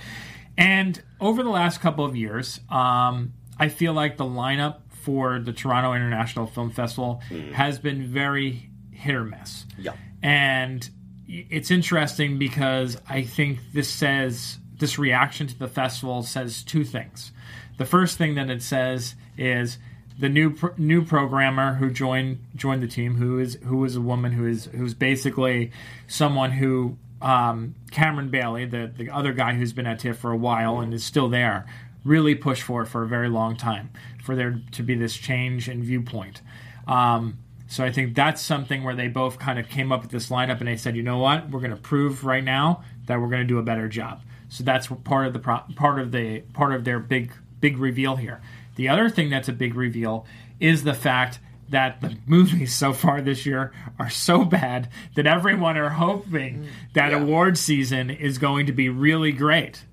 [0.58, 5.52] And over the last couple of years, um, I feel like the lineup for the
[5.52, 7.20] Toronto International Film Festival
[7.52, 9.66] has been very hit or miss.
[9.78, 9.92] Yeah.
[10.22, 10.88] And
[11.28, 17.32] it's interesting because I think this says this reaction to the festival says two things.
[17.76, 19.78] The first thing that it says is
[20.18, 24.00] the new pro- new programmer who joined joined the team, who is who is a
[24.00, 25.72] woman who is who's basically
[26.06, 30.36] someone who um, Cameron Bailey, the the other guy who's been at TIFF for a
[30.36, 31.66] while and is still there,
[32.04, 33.90] really pushed for for a very long time
[34.22, 36.42] for there to be this change in viewpoint.
[36.86, 40.28] Um, so I think that's something where they both kind of came up with this
[40.28, 43.28] lineup and they said, you know what, we're going to prove right now that we're
[43.28, 44.20] going to do a better job.
[44.50, 48.16] So that's part of the pro- part of the part of their big big reveal
[48.16, 48.40] here.
[48.76, 50.26] The other thing that's a big reveal
[50.60, 51.38] is the fact
[51.70, 57.10] that the movies so far this year are so bad that everyone are hoping that
[57.12, 57.18] Yeah.
[57.18, 59.84] award season is going to be really great.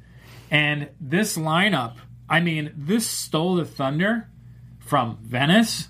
[0.51, 1.95] And this lineup,
[2.29, 4.29] I mean, this stole the thunder
[4.79, 5.87] from Venice.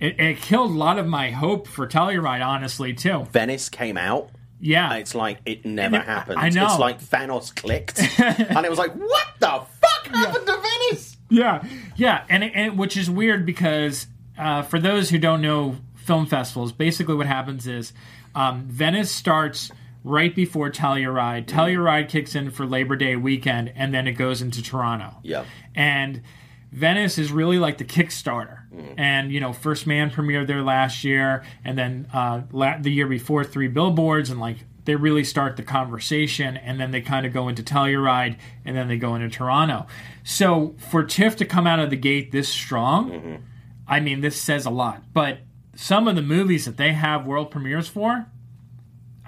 [0.00, 3.26] It, it killed a lot of my hope for Telluride, honestly, too.
[3.32, 4.30] Venice came out.
[4.60, 4.94] Yeah.
[4.94, 6.38] It's like it never it- happened.
[6.40, 6.66] I know.
[6.66, 11.16] It's like Thanos clicked, and it was like, what the fuck happened to Venice?
[11.30, 11.62] Yeah,
[11.96, 14.06] yeah, and, and which is weird because
[14.38, 17.92] uh, for those who don't know film festivals, basically what happens is
[18.34, 19.70] um, Venice starts
[20.04, 21.46] right before Telluride.
[21.46, 25.16] Telluride kicks in for Labor Day weekend, and then it goes into Toronto.
[25.22, 25.44] Yeah.
[25.74, 26.22] and
[26.70, 28.58] Venice is really like the Kickstarter.
[28.98, 33.06] And you know, First Man premiered there last year, and then uh, la- the year
[33.06, 37.32] before, Three Billboards, and like they really start the conversation, and then they kind of
[37.32, 39.86] go into Telluride, and then they go into Toronto.
[40.24, 43.42] So for TIFF to come out of the gate this strong,
[43.88, 45.02] I mean, this says a lot.
[45.14, 45.38] But
[45.74, 48.26] some of the movies that they have world premieres for,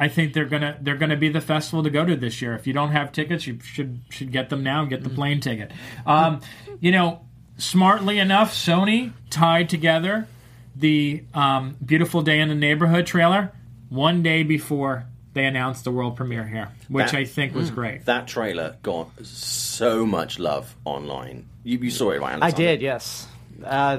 [0.01, 2.55] I think they're gonna they're gonna be the festival to go to this year.
[2.55, 5.41] If you don't have tickets, you should should get them now and get the plane
[5.41, 5.71] ticket.
[6.07, 6.41] Um,
[6.81, 7.21] you know,
[7.59, 10.27] smartly enough, Sony tied together
[10.75, 13.53] the um, "Beautiful Day in the Neighborhood" trailer
[13.91, 18.07] one day before they announced the world premiere here, which That- I think was great.
[18.07, 21.47] That trailer got so much love online.
[21.63, 22.39] You, you saw it, right?
[22.43, 23.29] I did, yes.
[23.63, 23.99] Uh,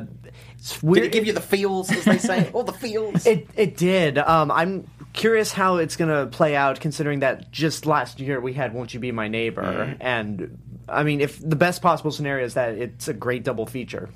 [0.81, 2.49] Did it give you the feels, as they say?
[2.53, 3.25] All the feels.
[3.31, 4.17] It it did.
[4.17, 8.73] Um, I'm curious how it's gonna play out, considering that just last year we had
[8.73, 9.97] "Won't You Be My Neighbor," Mm.
[9.99, 10.57] and
[10.89, 14.09] I mean, if the best possible scenario is that it's a great double feature.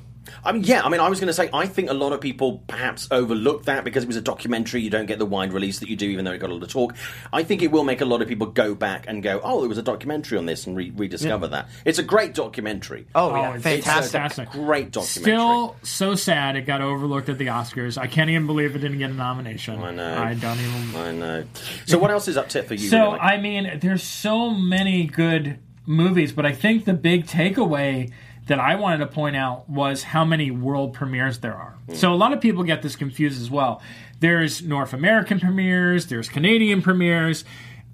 [0.43, 0.83] I mean, yeah.
[0.83, 3.65] I mean, I was going to say, I think a lot of people perhaps overlooked
[3.65, 4.81] that because it was a documentary.
[4.81, 6.63] You don't get the wide release that you do, even though it got a lot
[6.63, 6.95] of talk.
[7.33, 9.69] I think it will make a lot of people go back and go, "Oh, there
[9.69, 11.69] was a documentary on this," and re- rediscover that.
[11.85, 13.07] It's a great documentary.
[13.15, 14.11] Oh, yeah, oh, it's fantastic!
[14.11, 14.51] fantastic.
[14.51, 15.33] Great documentary.
[15.33, 17.97] Still so sad it got overlooked at the Oscars.
[17.97, 19.79] I can't even believe it didn't get a nomination.
[19.79, 20.17] I know.
[20.17, 20.95] I don't even.
[20.95, 21.43] I know.
[21.85, 22.89] So, what else is up tip for you?
[22.89, 23.19] So really?
[23.19, 28.11] I mean, there's so many good movies, but I think the big takeaway
[28.47, 31.77] that I wanted to point out was how many world premieres there are.
[31.93, 33.81] So a lot of people get this confused as well.
[34.19, 37.43] There's North American premieres, there's Canadian premieres,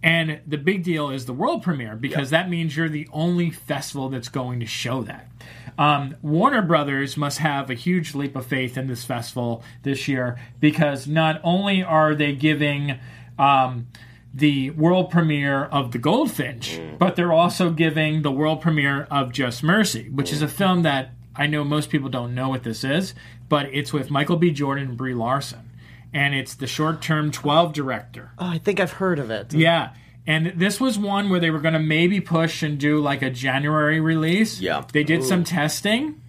[0.03, 4.09] and the big deal is the world premiere because that means you're the only festival
[4.09, 5.29] that's going to show that.
[5.77, 10.39] Um, Warner Brothers must have a huge leap of faith in this festival this year
[10.59, 12.99] because not only are they giving
[13.37, 13.87] um,
[14.33, 16.97] the world premiere of The Goldfinch, mm.
[16.97, 20.51] but they're also giving the world premiere of Just Mercy, which is a mm.
[20.51, 23.13] film that I know most people don't know what this is,
[23.49, 24.51] but it's with Michael B.
[24.51, 25.71] Jordan and Brie Larson.
[26.13, 28.31] And it's the short term 12 director.
[28.37, 29.53] Oh, I think I've heard of it.
[29.53, 29.93] Yeah.
[30.27, 33.29] And this was one where they were going to maybe push and do like a
[33.29, 34.59] January release.
[34.59, 34.83] Yeah.
[34.91, 36.20] They did some testing.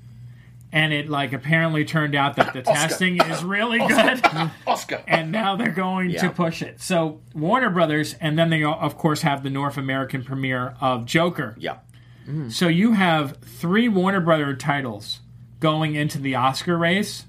[0.74, 4.22] And it like apparently turned out that the testing is really good
[4.66, 5.02] Oscar.
[5.06, 6.22] and now they're going Yeah.
[6.22, 6.80] to push it.
[6.80, 11.54] So Warner Brothers, and then they of course have the North American premiere of Joker.
[11.58, 11.78] yeah.
[12.48, 15.20] So you have three Warner Brother titles
[15.60, 17.26] going into the Oscar race,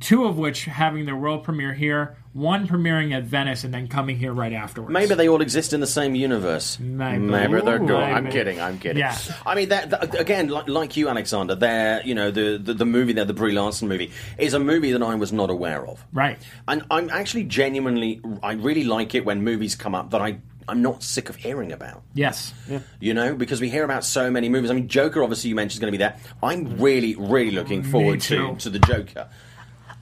[0.00, 4.16] two of which having their world premiere here, one premiering at Venice, and then coming
[4.16, 4.92] here right afterwards.
[4.92, 6.78] Maybe they all exist in the same universe.
[6.78, 7.26] Maybe.
[7.26, 7.86] they're Ooh.
[7.86, 7.96] good.
[7.96, 8.60] I'm kidding.
[8.60, 8.98] I'm kidding.
[8.98, 9.16] Yeah.
[9.44, 11.56] I mean, that, that- again, like, like you, Alexander.
[11.56, 14.92] There, you know, the, the the movie there, the Brie Larson movie, is a movie
[14.92, 16.04] that I was not aware of.
[16.12, 16.38] Right.
[16.68, 20.38] And I'm actually genuinely, I really like it when movies come up that I.
[20.68, 22.04] I'm not sick of hearing about.
[22.14, 22.54] Yes.
[23.00, 24.70] You know, because we hear about so many movies.
[24.70, 26.16] I mean, Joker, obviously, you mentioned is going to be there.
[26.44, 29.28] I'm really, really looking forward to, to the Joker.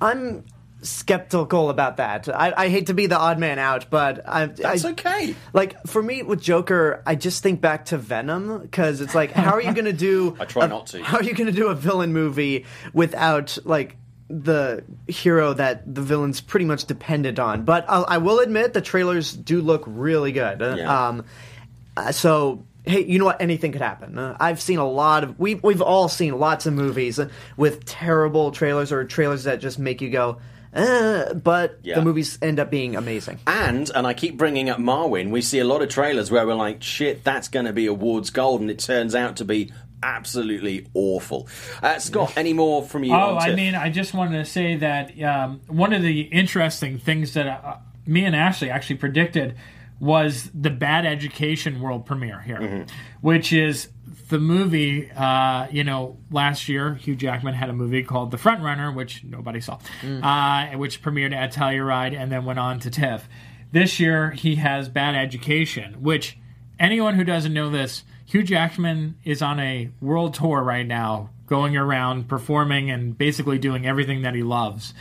[0.03, 0.45] I'm
[0.83, 2.29] skeptical about that.
[2.29, 5.35] I, I hate to be the odd man out, but I, That's I, okay.
[5.53, 9.53] Like for me with Joker, I just think back to Venom because it's like, how
[9.53, 10.37] are you going to do?
[10.41, 11.03] I try a- not to.
[11.03, 13.97] How are you going to do a villain movie without like
[14.29, 17.65] the hero that the villain's pretty much dependent on?
[17.65, 20.61] But I'll, I will admit the trailers do look really good.
[20.61, 21.09] Yeah.
[21.09, 21.25] Um,
[21.97, 22.65] uh, so.
[22.85, 23.43] Hey, you know what?
[23.43, 24.17] Anything could happen.
[24.17, 27.21] Uh, I've seen a lot of we we've all seen lots of movies
[27.55, 30.39] with terrible trailers or trailers that just make you go,
[30.75, 31.97] uh, but Yeah.
[31.97, 33.39] the movies end up being amazing.
[33.47, 36.55] And, and I keep bringing up Marwen, we see a lot of trailers where we're
[36.55, 40.87] like, shit, that's going to be awards gold, and it turns out to be absolutely
[40.95, 41.49] awful.
[41.83, 43.13] Uh, Scott, any more from you?
[43.15, 46.99] Oh, on I mean, I just wanted to say that um, one of the interesting
[46.99, 47.77] things that uh,
[48.07, 49.57] me and Ashley actually predicted
[50.01, 52.83] was the Bad Education world premiere here, Mm-hmm.
[53.21, 53.89] which is
[54.29, 55.11] the movie.
[55.11, 59.25] Uh, you know, last year Hugh Jackman had a movie called The Front Runner, which
[59.25, 60.23] nobody saw, Mm.
[60.23, 63.29] uh, which premiered at Telluride and then went on to TIFF.
[63.73, 66.39] This year he has Bad Education, which
[66.79, 71.77] anyone who doesn't know this, Hugh Jackman is on a world tour right now, going
[71.77, 74.93] around performing and basically doing everything that he loves.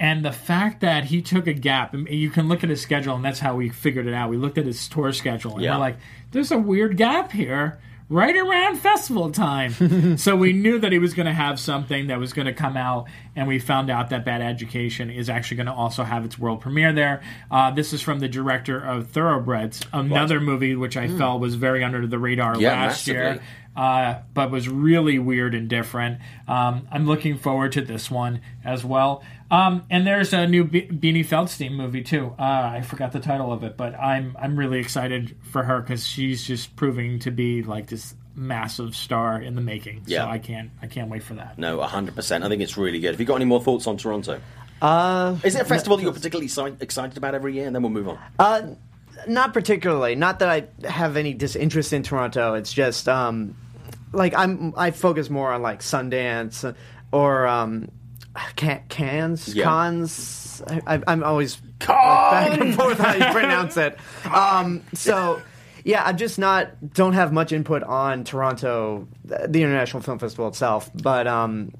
[0.00, 3.24] And the fact that he took a gap, you can look at his schedule, and
[3.24, 4.30] that's how we figured it out.
[4.30, 5.74] We looked at his tour schedule, and Yeah.
[5.74, 5.96] we're like,
[6.30, 7.80] there's a weird gap here.
[8.10, 10.16] Right around festival time.
[10.16, 12.74] so we knew that he was going to have something that was going to come
[12.74, 16.38] out, and we found out that Bad Education is actually going to also have its
[16.38, 17.22] world premiere there.
[17.50, 21.84] Uh, this is from the director of Thoroughbreds, another movie which I felt was very
[21.84, 23.46] under the radar Yeah, last year massively.
[23.78, 26.18] Uh, but was really weird and different.
[26.48, 29.22] Um, I'm looking forward to this one as well.
[29.50, 32.34] Um, and there's a new Be- Beanie Feldstein movie too.
[32.38, 36.04] Uh, I forgot the title of it, but I'm I'm really excited for her because
[36.06, 40.02] she's just proving to be like this massive star in the making.
[40.06, 40.24] Yeah.
[40.24, 41.56] So I can't I can't wait for that.
[41.58, 42.42] No, 100%.
[42.44, 43.12] I think it's really good.
[43.12, 44.40] Have you got any more thoughts on Toronto?
[44.82, 47.66] Uh, Is it a festival that you're particularly si- excited about every year?
[47.66, 48.18] And then we'll move on.
[48.38, 48.62] uh,
[49.26, 50.14] not particularly.
[50.14, 52.54] Not that I have any disinterest in Toronto.
[52.54, 53.56] It's just um,
[54.12, 54.72] like I'm.
[54.76, 56.74] I focus more on like Sundance
[57.12, 57.88] or um,
[58.56, 59.64] can, Cannes, Yeah.
[59.64, 60.62] cons.
[60.86, 63.98] I, I'm always back and forth how you pronounce it.
[64.32, 65.40] Um, so.
[65.84, 70.90] Yeah, I'm just not don't have much input on Toronto, the International Film Festival itself,
[70.92, 71.72] but um,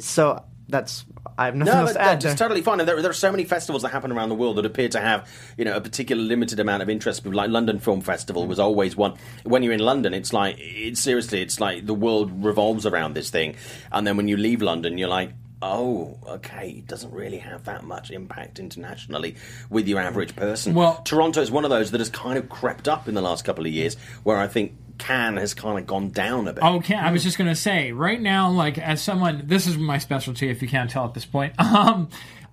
[0.00, 1.04] so that's
[1.36, 2.20] I have nothing No, else but to add.
[2.20, 2.80] that's totally fine.
[2.80, 5.00] And there, there are so many festivals that happen around the world that appear to
[5.00, 7.24] have, you know, a particular limited amount of interest.
[7.24, 9.14] Like London Film Festival was always one.
[9.44, 13.30] When you're in London, it's like it's seriously, it's like the world revolves around this
[13.30, 13.56] thing.
[13.92, 15.32] And then when you leave London, you're like.
[15.60, 16.68] Oh, okay.
[16.78, 19.34] It doesn't really have that much impact internationally
[19.68, 20.72] with your average person.
[20.72, 23.44] Well- Toronto is one of those that has kind of crept up in the last
[23.44, 26.62] couple of years, where I think Cannes has kind of gone down a bit.
[26.62, 30.50] Okay, I was just gonna say right now, like as someone, this is my specialty.
[30.50, 32.08] If you can't tell at this point, um,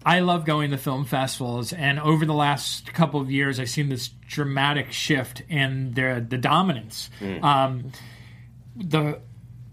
[0.06, 3.90] I love going to film festivals, and over the last couple of years, I've seen
[3.90, 7.10] this dramatic shift in the the dominance.
[7.42, 7.92] Um,
[8.76, 9.20] the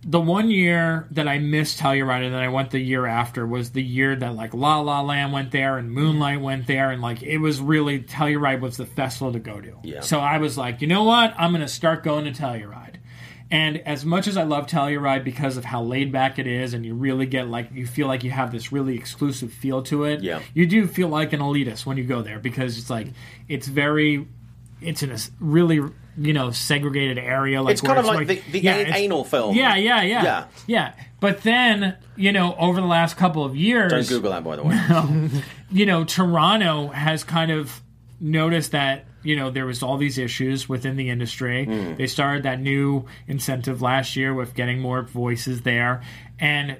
[0.05, 3.71] the one year that I missed Telluride and then I went the year after was
[3.71, 7.23] the year that like La La Land went there and Moonlight went there and like
[7.23, 9.79] it was really Telluride was the festival to go to.
[9.85, 10.01] Yeah.
[10.01, 11.35] So I was like, you know what?
[11.38, 12.97] I'm gonna start going to Telluride.
[13.53, 16.87] And as much as I love Telluride because of how laid back it is, and
[16.87, 20.23] you really get like you feel like you have this really exclusive feel to it.
[20.23, 20.41] Yeah.
[20.55, 23.09] You do feel like an elitist when you go there because it's like
[23.49, 24.27] it's very,
[24.85, 25.77] it's in a really
[26.18, 27.62] you know segregated area.
[27.62, 29.57] Like It's kind of like the- the yeah, an- anal film.
[29.57, 30.45] Yeah, yeah, yeah, Yeah.
[30.66, 30.92] yeah.
[31.21, 34.62] But then you know over the last couple of years, Don't Google that, by the
[34.64, 35.42] way.
[35.71, 37.81] you know, Toronto has kind of
[38.21, 41.64] noticed that you know there was all these issues within the industry.
[41.64, 41.95] Hmm.
[41.95, 46.03] They started that new incentive last year with getting more voices there,
[46.38, 46.77] and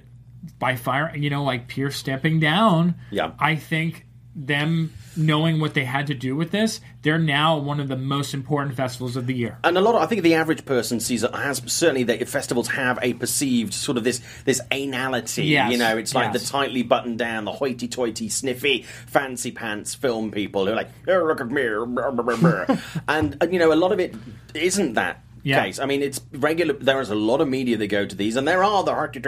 [0.59, 2.97] by fire, you know, like Piers stepping down.
[3.13, 3.31] Yeah.
[3.39, 7.89] I think them knowing what they had to do with this, they're now one of
[7.89, 9.59] the most important festivals of the year.
[9.63, 12.69] and a lot of I think the average person sees it has certainly that festivals
[12.69, 15.49] have a perceived sort of this this anality.
[15.51, 16.43] Yes, You know, it's like yes.
[16.43, 21.25] the tightly buttoned down, the hoity-toity, sniffy, fancy pants film people who are like, oh,
[21.25, 24.15] look at me, brr, brr, brr, brr." and uh, you know, a lot of it
[24.55, 25.23] isn't that.
[25.43, 25.65] Yeah.
[25.65, 25.79] Case.
[25.79, 26.75] I mean, it's regular.
[26.75, 29.21] There is a lot of media that go to these, and there are the hearty,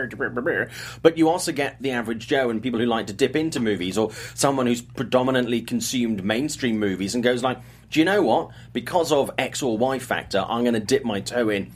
[1.02, 3.98] but you also get the average Joe and people who like to dip into movies,
[3.98, 7.58] or someone who's predominantly consumed mainstream movies and goes like,
[7.90, 8.50] "Do you know what?
[8.72, 11.72] Because of X or Y factor, I'm going to dip my toe in."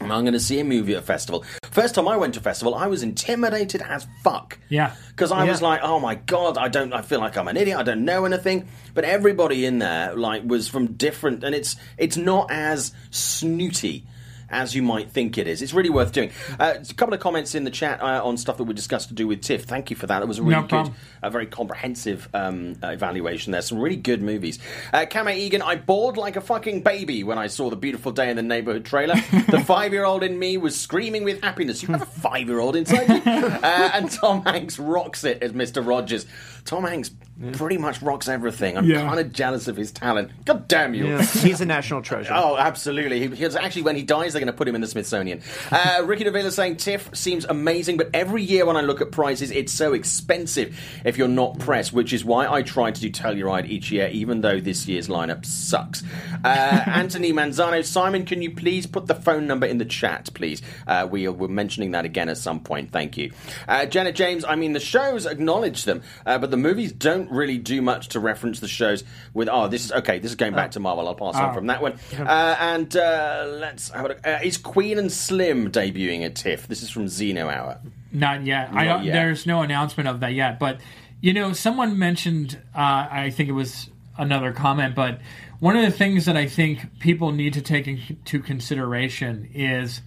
[0.00, 1.44] And I'm going to see a movie at a festival.
[1.70, 4.58] First time I went to a festival, I was intimidated as fuck.
[4.68, 4.94] Yeah.
[5.08, 7.78] Because I was like, oh my god, I don't, I feel like I'm an idiot.
[7.78, 8.68] I don't know anything.
[8.94, 14.04] But everybody in there, like, was from different, and it's it's not as snooty
[14.50, 15.62] as you might think it is.
[15.62, 16.30] It's really worth doing.
[16.58, 19.14] Uh, a couple of comments in the chat uh, on stuff that we discussed to
[19.14, 19.64] do with TIFF.
[19.64, 20.20] Thank you for that.
[20.20, 23.62] That was a really No good, a very comprehensive um, uh, evaluation there.
[23.62, 24.58] Some really good movies.
[24.92, 28.30] Uh, Kame Egan, I bored like a fucking baby when I saw the Beautiful Day
[28.30, 29.14] in the Neighborhood trailer.
[29.48, 31.82] the five year old in me was screaming with happiness.
[31.82, 33.22] You have a five year old inside you?
[33.58, 35.84] Uh, and Tom Hanks rocks it as Mr.
[35.86, 36.26] Rogers.
[36.68, 37.10] Tom Hanks
[37.52, 38.76] pretty much rocks everything.
[38.76, 39.02] I'm Yeah.
[39.06, 40.30] kind of jealous of his talent.
[40.44, 41.06] God damn you.
[41.06, 42.32] Yeah, he's a national treasure.
[42.34, 43.20] Oh, absolutely.
[43.20, 45.40] He, because actually, when he dies, they're going to put him in the Smithsonian.
[45.70, 49.50] Uh, Ricky DeVille saying TIFF seems amazing, but every year when I look at prices,
[49.52, 53.68] it's so expensive if you're not pressed, which is why I try to do Telluride
[53.68, 56.02] each year, even though this year's lineup sucks.
[56.44, 56.48] Uh,
[56.86, 60.60] Anthony Manzano, Simon, can you please put the phone number in the chat, please?
[60.88, 62.90] Uh, we we're mentioning that again at some point.
[62.90, 63.30] Thank you.
[63.68, 67.58] Uh, Janet James, I mean, the shows acknowledge them, uh, but the movies don't really
[67.58, 69.48] do much to reference the shows with.
[69.50, 70.18] Oh, this is okay.
[70.18, 71.06] This is going back to Marvel.
[71.08, 71.54] I'll pass on Oh.
[71.54, 71.94] from that one.
[72.18, 74.26] Uh, and uh, let's have a look.
[74.26, 76.66] Uh, is Queen and Slim debuting at TIFF?
[76.66, 77.78] This is from Zeno Hour.
[78.12, 78.70] Not yet.
[78.72, 79.12] I don't, yet.
[79.12, 80.58] There's no announcement of that yet.
[80.58, 80.80] But
[81.20, 82.58] you know, someone mentioned.
[82.74, 85.20] Uh, I think it was another comment, but
[85.60, 90.00] one of the things that I think people need to take into consideration is.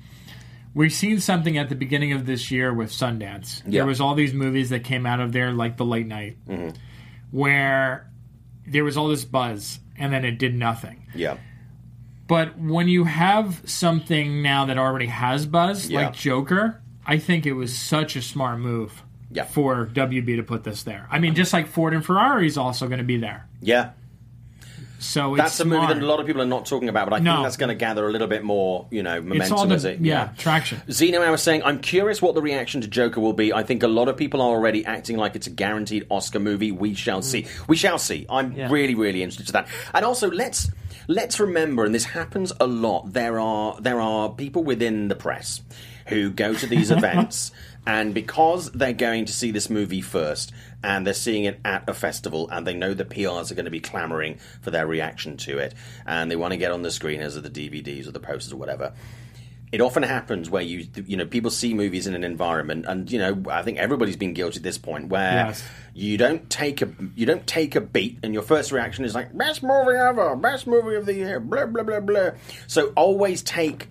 [0.73, 3.61] We've seen something at the beginning of this year with Sundance.
[3.65, 3.79] Yeah.
[3.81, 6.69] There was all these movies that came out of there, like the late night, Mm-hmm.
[7.31, 8.09] where
[8.67, 11.07] there was all this buzz and then it did nothing.
[11.13, 11.37] Yeah.
[12.27, 16.05] But when you have something now that already has buzz, Yeah.
[16.05, 19.43] like Joker, I think it was such a smart move Yeah.
[19.45, 21.07] for WB to put this there.
[21.11, 23.47] I mean, just like Ford and Ferrari is also going to be there.
[23.61, 23.91] Yeah.
[25.01, 27.15] So it's That's a movie that a lot of people are not talking about, but
[27.15, 27.33] I No.
[27.33, 29.73] think that's going to gather a little bit more, you know, momentum It's all the
[29.73, 29.99] as it.
[29.99, 30.79] yeah, traction.
[30.91, 33.51] Zeno, I was saying, I'm curious what the reaction to Joker will be.
[33.51, 36.71] I think a lot of people are already acting like it's a guaranteed Oscar movie.
[36.71, 37.41] We shall see.
[37.43, 37.67] Mm.
[37.67, 38.27] We shall see.
[38.29, 38.69] I'm Yeah.
[38.71, 39.67] really, really interested to that.
[39.93, 40.69] And also, let's
[41.07, 43.11] let's remember, and this happens a lot.
[43.13, 45.61] There are there are people within the press
[46.07, 47.51] who go to these events.
[47.87, 50.51] And because they're going to see this movie first,
[50.83, 53.71] and they're seeing it at a festival, and they know the PRs are going to
[53.71, 55.73] be clamoring for their reaction to it,
[56.05, 58.57] and they want to get on the screeners or the DVDs or the posters or
[58.57, 58.93] whatever,
[59.71, 63.17] it often happens where you you know people see movies in an environment and you
[63.17, 65.63] know I think everybody's been guilty at this point where Yes.
[65.93, 69.35] you don't take a you don't take a beat and your first reaction is like
[69.37, 72.31] best movie ever best movie of the year blah blah blah blah
[72.67, 73.87] so always take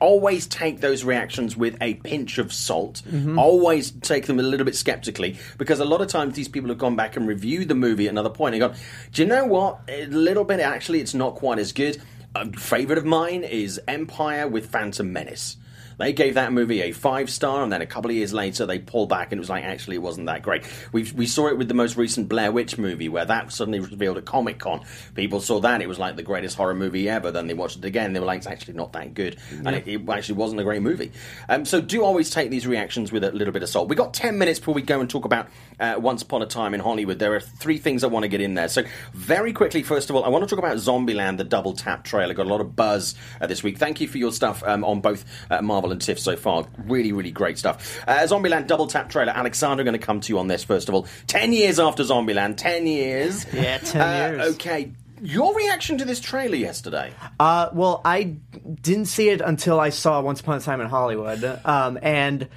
[0.00, 3.02] always take those reactions with a pinch of salt.
[3.08, 3.38] Mm-hmm.
[3.38, 6.78] Always take them a little bit skeptically because a lot of times these people have
[6.78, 8.74] gone back and reviewed the movie at another point and gone,
[9.12, 9.80] do you know what?
[9.88, 12.00] A little bit actually, it's not quite as good.
[12.34, 15.56] A favorite of mine is Empire with Phantom Menace.
[15.98, 18.78] They gave that movie a five star, and then a couple of years later, they
[18.78, 20.64] pulled back, and it was like, actually, it wasn't that great.
[20.92, 24.18] We we saw it with the most recent Blair Witch movie, where that suddenly revealed
[24.18, 24.82] at Comic Con.
[25.14, 27.30] People saw that; it was like the greatest horror movie ever.
[27.30, 29.86] Then they watched it again, they were like, it's actually not that good, and it,
[29.86, 31.12] it actually wasn't a great movie.
[31.48, 33.88] Um, so do always take these reactions with a little bit of salt.
[33.88, 35.48] We got ten minutes before we go and talk about
[35.80, 37.18] uh, Once Upon a Time in Hollywood.
[37.18, 38.68] There are three things I want to get in there.
[38.68, 38.82] So
[39.12, 42.34] very quickly, first of all, I want to talk about Zombieland, the double tap trailer.
[42.34, 43.78] Got a lot of buzz uh, this week.
[43.78, 46.66] Thank you for your stuff um, on both uh, Marvel and TIFF so far.
[46.86, 48.00] Really, really great stuff.
[48.06, 49.32] Uh, Zombieland double tap trailer.
[49.32, 51.06] Alexander, going to come to you on this first of all.
[51.26, 53.46] Ten years after Zombieland, ten years.
[53.52, 54.54] Yeah, 10 Uh, years.
[54.54, 54.92] Okay.
[55.22, 57.12] Your reaction to this trailer yesterday?
[57.40, 58.36] Uh, well, I
[58.82, 62.48] didn't see it until I saw Once Upon a Time in Hollywood, um, and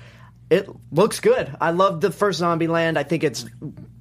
[0.50, 1.56] it looks good.
[1.62, 2.98] I loved the first Zombieland.
[2.98, 3.46] I think it's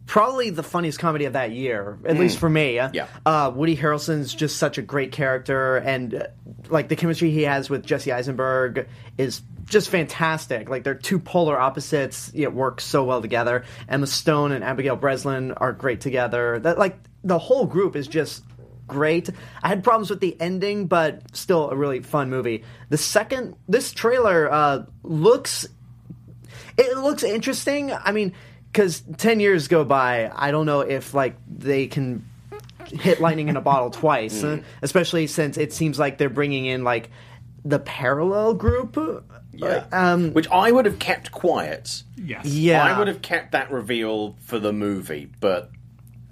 [0.07, 2.77] probably the funniest comedy of that year, at least for me.
[2.77, 3.09] Yeah.
[3.25, 6.27] Uh, Woody Harrelson's just such a great character, and uh,
[6.69, 8.89] like the chemistry he has with Jesse Eisenberg
[9.19, 10.69] is just fantastic.
[10.69, 13.65] Like they're two polar opposites, yet work so well together.
[13.89, 16.61] Emma Stone and Abigail Breslin are great together.
[16.61, 18.45] That like the whole group is just
[18.87, 19.29] great.
[19.63, 22.63] I had problems with the ending, but still a really fun movie.
[22.89, 25.67] The second, this trailer uh, looks,
[26.79, 27.93] it looks interesting.
[27.93, 28.33] I mean,
[28.77, 32.29] because ten years go by, I don't know if like they can
[32.85, 36.85] hit lightning in a bottle twice, uh, especially since it seems like they're bringing in
[36.85, 37.11] like
[37.65, 38.99] the parallel group.
[39.91, 42.03] Um, Which I would have kept quiet.
[42.17, 42.45] Yes.
[42.45, 45.71] yeah, I would have kept that reveal for the movie, but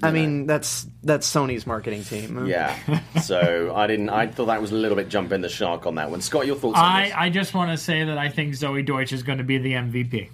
[0.03, 2.45] I mean, that's that's Sony's marketing team.
[2.45, 2.77] yeah.
[3.23, 4.11] so I didn't.
[4.11, 6.21] I thought that was a little bit jumping the shark on that one.
[6.21, 7.15] Scott, your thoughts on I, this?
[7.17, 9.73] I just want to say that I think Zoey Deutch is going to be the
[9.73, 10.29] MVP.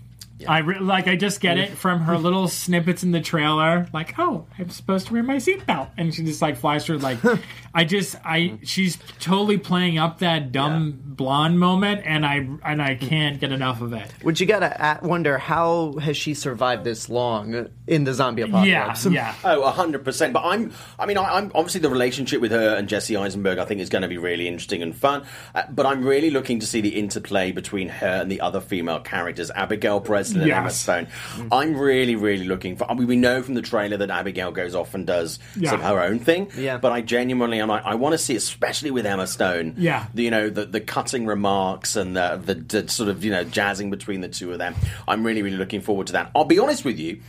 [0.48, 1.06] I re- like.
[1.08, 3.86] I just get it from her little snippets in the trailer.
[3.92, 6.98] Like, oh, I'm supposed to wear my seatbelt, and she just like flies through.
[6.98, 7.18] Like,
[7.74, 12.94] I just, I, she's totally playing up that dumb blonde moment, and I, and I
[12.96, 14.10] can't get enough of it.
[14.22, 18.48] Which you gotta a- wonder how has she survived this long in the zombie Yeah,
[18.92, 19.06] apocalypse?
[19.06, 19.34] yeah.
[19.44, 20.32] Oh, hundred percent.
[20.32, 23.58] But I'm, I mean, I, I'm obviously the relationship with her and Jesse Eisenberg.
[23.58, 25.24] I think is going to be really interesting and fun.
[25.54, 29.00] Uh, but I'm really looking to see the interplay between her and the other female
[29.00, 30.70] characters, Abigail Breslin and Emma.
[30.70, 31.06] Stone.
[31.06, 31.48] Mm-hmm.
[31.52, 32.90] I'm really, really looking for.
[32.90, 35.70] I mean, we know from the trailer that Abigail goes off and does Yeah.
[35.70, 36.50] some her own thing.
[36.56, 36.78] Yeah.
[36.78, 39.74] But I genuinely, I'm like, I want to see, especially with Emma Stone.
[39.78, 40.06] Yeah.
[40.14, 43.44] The, you know, the the cutting remarks and the, the the sort of you know
[43.44, 44.74] jazzing between the two of them.
[45.08, 46.30] I'm really, really looking forward to that.
[46.34, 47.20] I'll be honest with you.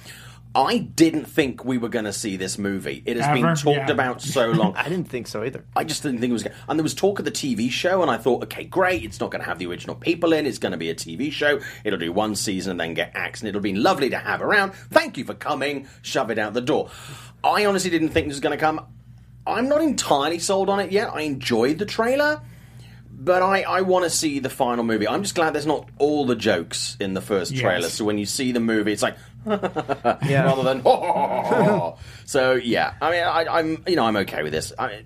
[0.53, 3.01] I didn't think we were going to see this movie.
[3.05, 3.91] It has been talked Yeah.
[3.91, 4.75] about so long.
[4.75, 5.63] I didn't think so either.
[5.77, 6.43] I just didn't think it was.
[6.43, 9.03] Gonna, and there was talk of the TV show, and I thought, okay, great.
[9.05, 10.45] It's not going to have the original people in.
[10.45, 11.61] It's going to be a TV show.
[11.85, 14.73] It'll do one season and then get axed, and it'll be lovely to have around.
[14.73, 15.87] Thank you for coming.
[16.01, 16.89] Shove it out the door.
[17.43, 18.85] I honestly didn't think this was going to come.
[19.47, 21.11] I'm not entirely sold on it yet.
[21.13, 22.41] I enjoyed the trailer.
[23.13, 25.07] But I, I want to see the final movie.
[25.07, 27.61] I'm just glad there's not all the jokes in the first Yes.
[27.61, 27.87] trailer.
[27.89, 29.15] So when you see the movie, it's like
[30.27, 30.43] Yeah.
[30.43, 30.81] rather than
[32.25, 35.03] so yeah i mean I, i'm you know i'm okay with this I,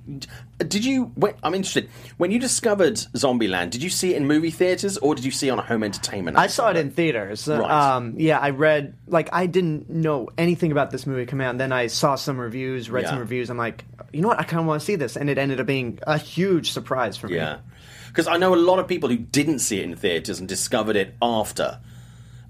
[0.60, 4.52] did you when, i'm interested when you discovered zombieland did you see it in movie
[4.52, 7.48] theaters or did you see it on a home entertainment I saw it in theaters.
[7.48, 7.70] Right.
[7.70, 11.52] Um, yeah, I read like I didn't know anything about this movie coming out.
[11.52, 13.50] And then I saw some reviews, read some reviews.
[13.50, 14.40] I'm like, you know what?
[14.40, 17.18] I kind of want to see this, and it ended up being a huge surprise
[17.18, 17.36] for me.
[17.36, 17.60] yeah
[18.08, 20.96] because i know a lot of people who didn't see it in theaters and discovered
[20.96, 21.80] it after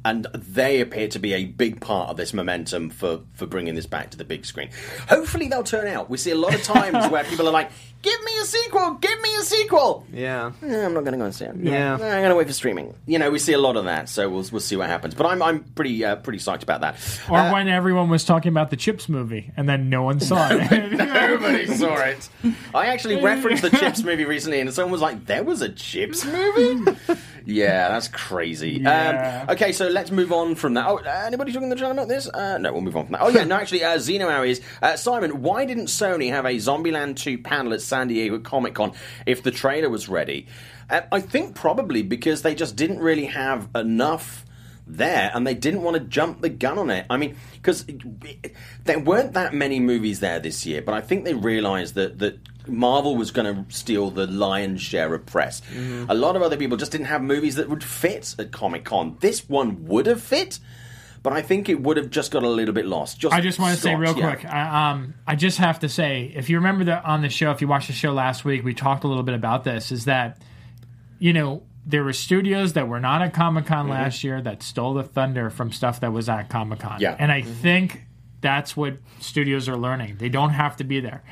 [0.05, 3.87] and they appear to be a big part of this momentum for, for bringing this
[3.87, 4.69] back to the big screen.
[5.09, 6.11] Hopefully, they'll turn out.
[6.11, 7.71] We see a lot of times where people are like,
[8.05, 8.91] "Give me a sequel!
[9.01, 10.51] Give me a sequel!" Yeah.
[10.63, 11.55] Eh, I'm not going to go and see it.
[11.59, 11.93] Yeah.
[11.99, 12.93] Eh, I'm going to wait for streaming.
[13.07, 15.15] You know, we see a lot of that, so we'll we'll see what happens.
[15.15, 16.95] But I'm I'm pretty uh, pretty psyched about that.
[17.29, 20.47] Or Uh, when everyone was talking about the CHiPs movie, and then no one saw
[20.51, 20.91] it.
[20.91, 22.29] Nobody saw it.
[22.73, 26.25] I actually referenced the CHiPs movie recently, and someone was like, "There was a CHiPs
[26.31, 26.97] movie."
[27.45, 28.79] yeah, that's crazy.
[28.83, 29.45] Yeah.
[29.47, 30.85] Um, okay, so let's move on from that.
[30.87, 32.27] Oh, uh, anybody talking in the chat about this?
[32.29, 33.21] Uh, no, we'll move on from that.
[33.21, 35.41] Oh yeah, no, actually, uh, Zeno Hour is uh, Simon.
[35.41, 38.91] Why didn't Sony have a Zombieland two panel at San Diego Comic Con
[39.25, 40.47] if the trailer was ready?
[40.89, 44.45] Uh, I think probably because they just didn't really have enough
[44.85, 47.05] there and they didn't want to jump the gun on it.
[47.09, 47.85] I mean, because
[48.83, 52.37] there weren't that many movies there this year, but I think they realized that that
[52.67, 55.61] Marvel was going to steal the lion's share of press.
[55.61, 56.09] Mm-hmm.
[56.09, 59.17] A lot of other people just didn't have movies that would fit at Comic Con.
[59.21, 60.59] This one would have fit,
[61.25, 63.19] but I think it would have just got a little bit lost.
[63.19, 64.35] Just I just want to say real yeah.
[64.35, 64.45] quick.
[64.45, 67.61] I, um, I just have to say, if you remember that on the show, if
[67.61, 69.91] you watched the show last week, we talked a little bit about this.
[69.91, 70.39] Is that
[71.17, 74.93] you know, there were studios that were not at Comic Con last year that stole
[74.93, 76.99] the thunder from stuff that was at Comic Con.
[77.01, 77.15] Yeah.
[77.17, 78.03] And I think
[78.41, 80.17] that's what studios are learning.
[80.17, 81.23] They don't have to be there.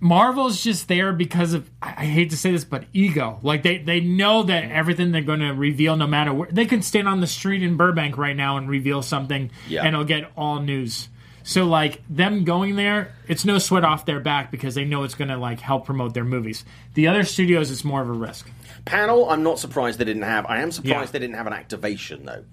[0.00, 3.38] Marvel's just there because of I hate to say this, but ego.
[3.42, 4.72] Like they they know that mm-hmm.
[4.72, 7.76] everything they're going to reveal, no matter where, they can stand on the street in
[7.76, 9.80] Burbank right now and reveal something, Yeah.
[9.80, 11.08] and it'll get all news.
[11.42, 15.14] So like them going there, it's no sweat off their back because they know it's
[15.14, 16.64] going to like help promote their movies.
[16.94, 18.48] The other studios, it's more of a risk.
[18.84, 20.46] Panel, I'm not surprised they didn't have.
[20.46, 21.12] I am surprised Yeah.
[21.12, 22.44] they didn't have an activation though.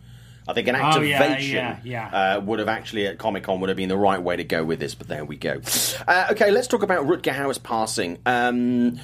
[0.48, 2.36] I think an Oh, yeah, activation yeah, yeah.
[2.38, 4.64] Uh, would have actually at Comic Con would have been the right way to go
[4.64, 5.60] with this, but there we go.
[6.08, 8.18] Uh, okay, let's talk about Rutger Hauer's passing.
[8.26, 9.00] Um,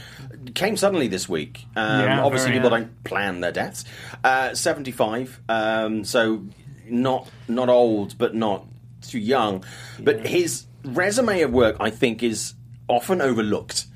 [0.56, 1.66] came suddenly this week.
[1.76, 3.84] Um, obviously, very, people don't plan their deaths.
[4.24, 6.44] Uh, Seventy-five, um, so
[6.88, 8.66] not not old, but not
[9.02, 9.64] too young.
[10.00, 12.54] But his resume of work, I think, is
[12.88, 13.88] often overlooked.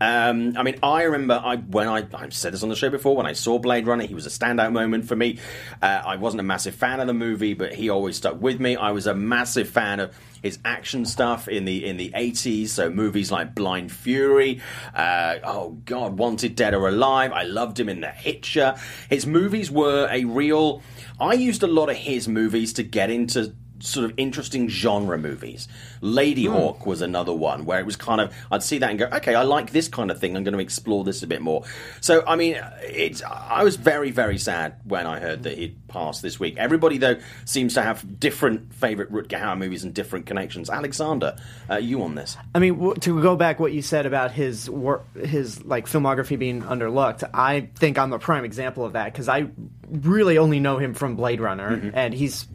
[0.00, 3.16] Um, I mean, I remember I when I I've said this on the show before.
[3.16, 5.38] When I saw Blade Runner, he was a standout moment for me.
[5.80, 8.76] Uh, I wasn't a massive fan of the movie, but he always stuck with me.
[8.76, 12.72] I was a massive fan of his action stuff in the in the eighties.
[12.72, 14.60] So movies like Blind Fury,
[14.94, 17.32] uh, oh God, Wanted Dead or Alive.
[17.32, 18.74] I loved him in The Hitcher.
[19.08, 20.82] His movies were a real.
[21.20, 23.54] I used a lot of his movies to get into
[23.84, 25.68] sort of interesting genre movies.
[26.02, 29.34] Ladyhawke was another one where it was kind of I'd see that and go, okay,
[29.34, 30.36] I like this kind of thing.
[30.36, 31.64] I'm going to explore this a bit more.
[32.00, 36.22] So I mean, it's I was very very sad when I heard that he'd passed
[36.22, 36.56] this week.
[36.56, 40.70] Everybody though seems to have different favorite Rutger Hauer movies and different connections.
[40.70, 41.36] Alexander,
[41.70, 42.36] uh, you on this?
[42.54, 46.62] I mean, to go back what you said about his work, his like filmography being
[46.62, 49.48] underlooked, I think I'm a prime example of that because I
[49.88, 52.46] really only know him from Blade Runner, and he's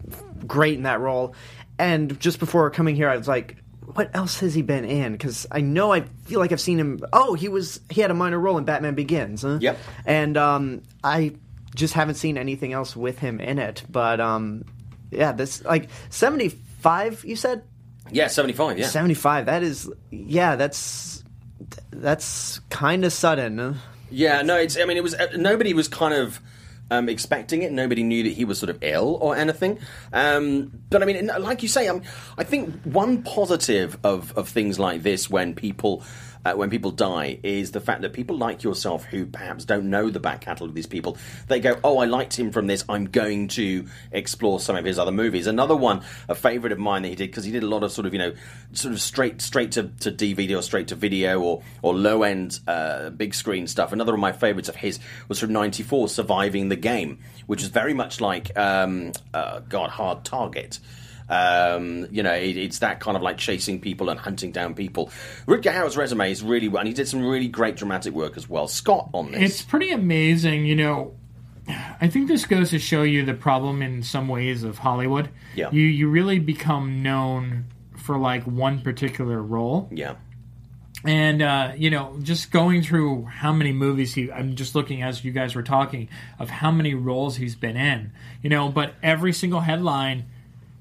[0.48, 1.36] great in that role.
[1.78, 3.56] And just before coming here, I was like,
[3.94, 5.14] what else has he been in?
[5.14, 7.00] Because I know I feel like I've seen him.
[7.14, 9.42] Oh, he was he had a minor role in Batman Begins.
[9.42, 9.58] Huh?
[9.62, 9.78] Yep.
[10.06, 11.36] And um, I
[11.76, 13.84] just haven't seen anything else with him in it.
[13.90, 14.66] But um,
[15.12, 17.24] yeah, this like seventy five.
[17.26, 17.64] You said
[18.12, 18.78] Yeah, seventy five.
[18.78, 21.24] Yeah, 75 that is yeah that's
[21.92, 23.80] that's kind of sudden
[24.12, 24.78] Yeah, no, it's.
[24.78, 25.14] I mean, it was.
[25.14, 26.40] Uh, nobody was kind of
[26.92, 27.72] um, expecting it.
[27.72, 29.80] Nobody knew that he was sort of ill or anything.
[30.14, 32.02] Um, but I mean, like you say, um,
[32.38, 36.04] I think one positive of of things like this when people.
[36.46, 40.10] Uh, when people die, is the fact that people like yourself who perhaps don't know
[40.10, 41.18] the back catalogue of these people,
[41.48, 42.86] they go, "Oh, I liked him from this.
[42.88, 47.02] I'm going to explore some of his other movies." Another one, a favourite of mine
[47.02, 48.34] that he did because he did a lot of sort of you know,
[48.74, 52.60] sort of straight straight to, to DVD or straight to video or or low end
[52.68, 53.92] uh, big screen stuff.
[53.92, 57.94] Another of my favourites of his was from '94, "Surviving the Game," which is very
[57.94, 60.80] much like um, uh, God, Hard Target.
[61.30, 65.12] Um, you know, it, it's that kind of like chasing people and hunting down people.
[65.48, 68.50] Rutger Hauer's resume is really well, and he did some really great dramatic work as
[68.50, 68.68] well.
[68.68, 69.52] Scott on this.
[69.52, 71.16] It's pretty amazing, you know.
[72.02, 75.30] I think this goes to show you the problem in some ways of Hollywood.
[75.56, 75.70] Yeah.
[75.72, 77.66] You you really become known
[77.96, 79.88] for like one particular role.
[79.92, 80.16] yeah.
[81.06, 85.24] And uh, you know, just going through how many movies he I'm just looking as
[85.24, 86.10] you guys were talking
[86.40, 88.12] of how many roles he's been in.
[88.42, 90.26] You know, but every single headline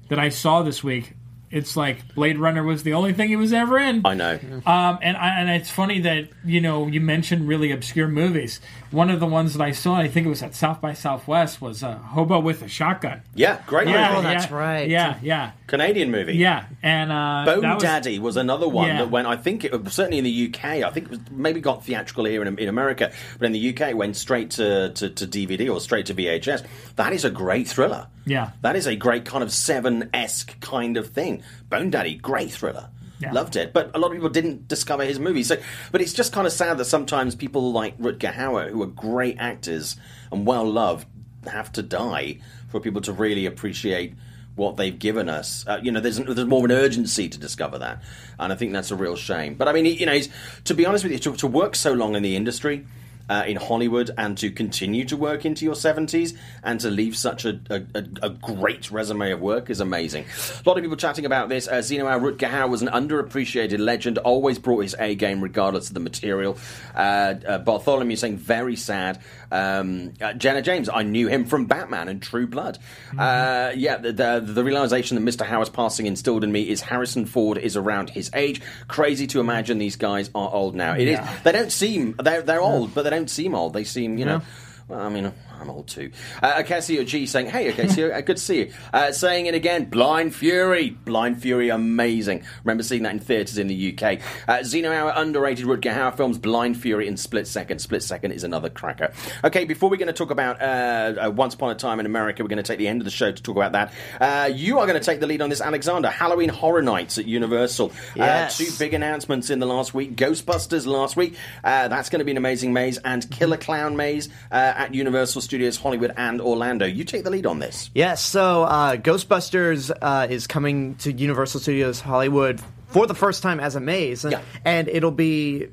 [0.09, 1.13] that I saw this week,
[1.51, 4.03] it's like Blade Runner was the only thing he was ever in.
[4.05, 4.37] I know.
[4.67, 8.59] Um, and I, and it's funny that you know you mentioned really obscure movies.
[8.91, 11.59] One of the ones that I saw, I think it was at South by Southwest,
[11.59, 13.23] was uh, Hobo with a Shotgun.
[13.33, 14.19] Yeah, great Yeah, movie.
[14.19, 14.87] Oh, that's yeah, right.
[14.89, 16.35] Yeah, yeah, Canadian movie.
[16.35, 16.65] yeah.
[16.83, 18.97] And uh, Bone that was- Daddy was another one Yeah.
[18.99, 19.27] that went.
[19.27, 20.65] I think it was certainly in the UK.
[20.83, 23.89] I think it was maybe got theatrical here in, in America, but in the UK
[23.89, 26.63] it went straight to, to, to DVD or straight to VHS.
[26.95, 28.05] That is a great thriller.
[28.29, 28.51] Yeah.
[28.61, 31.43] that is a great kind of seven esque kind of thing.
[31.69, 32.89] Bone Daddy, great thriller.
[33.19, 33.33] Yeah.
[33.33, 35.47] Loved it, but a lot of people didn't discover his movies.
[35.47, 35.57] So,
[35.91, 39.37] but it's just kind of sad that sometimes people like Rutger Hauer, who are great
[39.39, 39.97] actors
[40.31, 41.05] and well loved,
[41.45, 44.13] have to die for people to really appreciate
[44.55, 45.65] what they've given us.
[45.67, 48.01] Uh, you know, there's there's more of an urgency to discover that,
[48.39, 49.55] and I think that's a real shame.
[49.55, 50.29] But I mean, you know, he's,
[50.65, 52.85] to be honest with you, to, to work so long in the industry.
[53.29, 57.45] Uh, in Hollywood, and to continue to work into your 70s and to leave such
[57.45, 60.25] a, a, a, great resume of work is amazing.
[60.25, 61.67] A lot of people chatting about this.
[61.67, 65.93] Uh, Zeno Rutger Hauer was an underappreciated legend, always brought his A game regardless of
[65.93, 66.57] the material.
[66.95, 69.21] Uh, uh, Bartholomew saying, very sad.
[69.51, 72.77] Um, uh, Jenna James, I knew him from Batman and True Blood.
[73.17, 75.45] Uh, yeah, the, the, the realization that Mr.
[75.45, 78.61] Hauer's passing instilled in me is Harrison Ford is around his age.
[78.87, 80.93] Crazy to imagine these guys are old now.
[80.93, 81.19] It is.
[81.43, 83.73] They don't seem, they're, they're old, but they don't seem old.
[83.73, 84.41] They seem, you know.
[84.87, 86.11] Well, I mean, I'm old too.
[86.41, 89.85] Uh, Ocasio G saying, "Hey, Ocasio, uh, good to see you." Uh, saying it again,
[89.85, 92.43] Blind Fury, Blind Fury, amazing.
[92.63, 94.19] Remember seeing that in theatres in the UK.
[94.47, 97.79] Uh, Zeno Hour, underrated Rutger Hauer films, Blind Fury and Split Second.
[97.79, 99.11] Split Second is another cracker.
[99.43, 102.43] Okay, before we're going to talk about uh, uh, Once Upon a Time in America,
[102.43, 103.93] we're going to take the end of the show to talk about that.
[104.19, 106.09] Uh, you are going to take the lead on this, Alexander.
[106.09, 107.91] Halloween Horror Nights at Universal.
[108.15, 108.59] Yes.
[108.59, 110.15] Uh, two big announcements in the last week.
[110.15, 111.35] Ghostbusters last week.
[111.63, 115.41] Uh, that's going to be an amazing maze, and Killer Clown Maze uh, at Universal
[115.49, 116.85] Studios Hollywood and Orlando.
[116.85, 117.89] You take the lead on this.
[117.95, 123.59] Yes, so uh, Ghostbusters uh, is coming to Universal Studios Hollywood for the first time
[123.59, 124.41] as a maze, Yeah.
[124.63, 125.67] and it'll be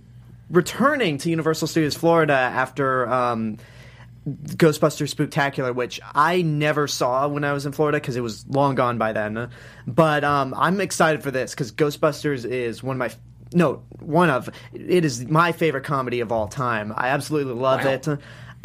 [0.51, 3.59] returning to Universal Studios Florida after um,
[4.27, 8.77] Ghostbusters Spooktacular, which I never saw when I was in Florida because it was long
[8.77, 9.51] gone by then.
[9.87, 13.11] But um, I'm excited for this because Ghostbusters is one of my
[13.53, 16.93] no one of it is my favorite comedy of all time.
[16.97, 17.91] I absolutely love Wow.
[17.93, 18.09] it.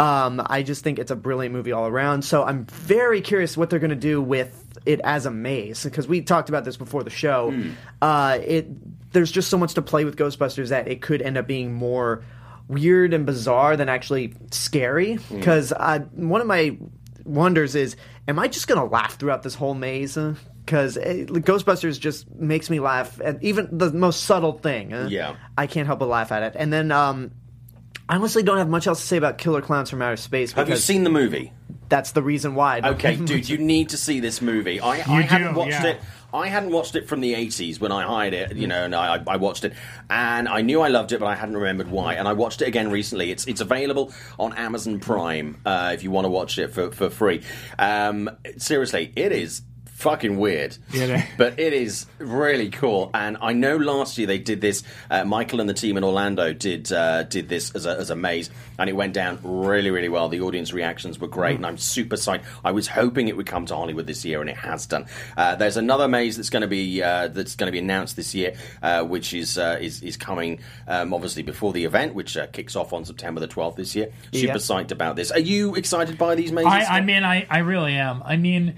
[0.01, 2.23] Um, I just think it's a brilliant movie all around.
[2.23, 6.07] So I'm very curious what they're going to do with it as a maze because
[6.07, 7.53] we talked about this before the show.
[8.01, 8.67] Uh, it
[9.13, 12.23] there's just so much to play with Ghostbusters that it could end up being more
[12.67, 15.19] weird and bizarre than actually scary.
[15.29, 16.77] Because uh, one of my
[17.25, 17.95] wonders is,
[18.27, 20.17] am I just going to laugh throughout this whole maze?
[20.65, 24.93] Because Ghostbusters just makes me laugh at even the most subtle thing.
[24.93, 25.35] uh, Yeah.
[25.57, 26.53] I can't help but laugh at it.
[26.57, 27.31] And then um,
[28.11, 30.67] I honestly don't have much else to say about Killer Clowns from Outer Space Have
[30.67, 31.53] you seen the movie?
[31.87, 32.77] that's the reason why.
[32.77, 34.79] I don't Okay, have dude, much- you need to see this movie.
[34.81, 35.85] I, I do, hadn't watched yeah.
[35.87, 36.01] it.
[36.33, 39.21] I hadn't watched it from the 80s when I hired it, you know, and I,
[39.27, 39.73] I watched it,
[40.09, 42.13] and I knew I loved it, but I hadn't remembered why.
[42.15, 43.31] And I watched it again recently.
[43.31, 47.09] It's it's available on Amazon Prime uh, if you want to watch it for, for
[47.09, 47.43] free.
[47.79, 49.61] Um, seriously, it is
[50.01, 53.11] fucking weird, Yeah, but it is really cool.
[53.13, 54.83] And I know last year they did this.
[55.09, 58.15] Uh, Michael and the team in Orlando did uh, did this as a, as a
[58.15, 58.49] maze,
[58.79, 60.27] and it went down really, really well.
[60.27, 62.43] The audience reactions were great, and I'm super psyched.
[62.63, 65.05] I was hoping it would come to Hollywood this year, and it has done.
[65.37, 68.33] Uh, there's another maze that's going to be uh, that's going to be announced this
[68.33, 72.47] year, uh, which is uh, is is coming um, obviously before the event, which uh,
[72.47, 74.07] kicks off on September the 12th this year.
[74.33, 74.55] Super Yeah.
[74.55, 75.31] psyched about this.
[75.31, 76.71] Are you excited by these mazes?
[76.71, 78.23] I, I mean, I, I really am.
[78.25, 78.75] I mean,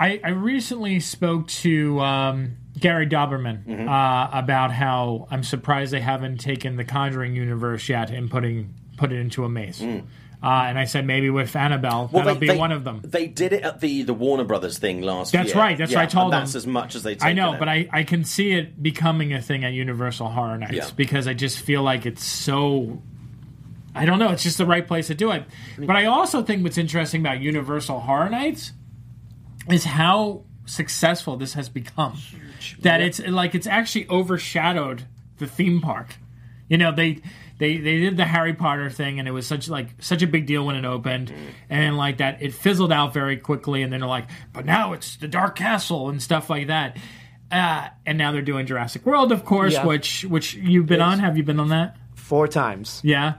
[0.00, 3.88] I, I recently spoke to um, Gary Dauberman Mm-hmm.
[3.88, 9.12] uh, about how I'm surprised they haven't taken the Conjuring universe yet and putting put
[9.12, 9.80] it into a maze.
[9.82, 12.12] Uh, and I said maybe with Annabelle, Mm.
[12.12, 13.02] Well, that'll they- be they- one of them.
[13.04, 15.42] They did it at the the Warner Brothers thing last year.
[15.42, 15.62] That's year.
[15.62, 16.58] right, that's yeah, what I told and That's them.
[16.60, 17.18] as much as they.
[17.20, 20.72] I know, but I, I can see it becoming a thing at Universal Horror Nights
[20.74, 20.88] Yeah.
[20.96, 23.02] because I just feel like it's so.
[23.94, 24.30] I don't know.
[24.30, 25.44] It's just the right place to do it.
[25.76, 28.72] But I also think what's interesting about Universal Horror Nights
[29.68, 32.18] is how successful this has become.
[32.80, 35.04] That it's like it's actually overshadowed
[35.38, 36.16] the theme park.
[36.68, 37.20] You know, they
[37.58, 40.46] they they did the Harry Potter thing, and it was such like such a big
[40.46, 41.32] deal when it opened,
[41.68, 45.16] and like that it fizzled out very quickly, and then they're like, but now it's
[45.16, 46.96] the Dark Castle and stuff like that.
[47.50, 49.84] Uh, and now they're doing Jurassic World, of course, Yeah.
[49.86, 51.18] which which you've been on.
[51.18, 51.96] Have you been on that?
[52.14, 53.00] four times.
[53.02, 53.34] Yeah.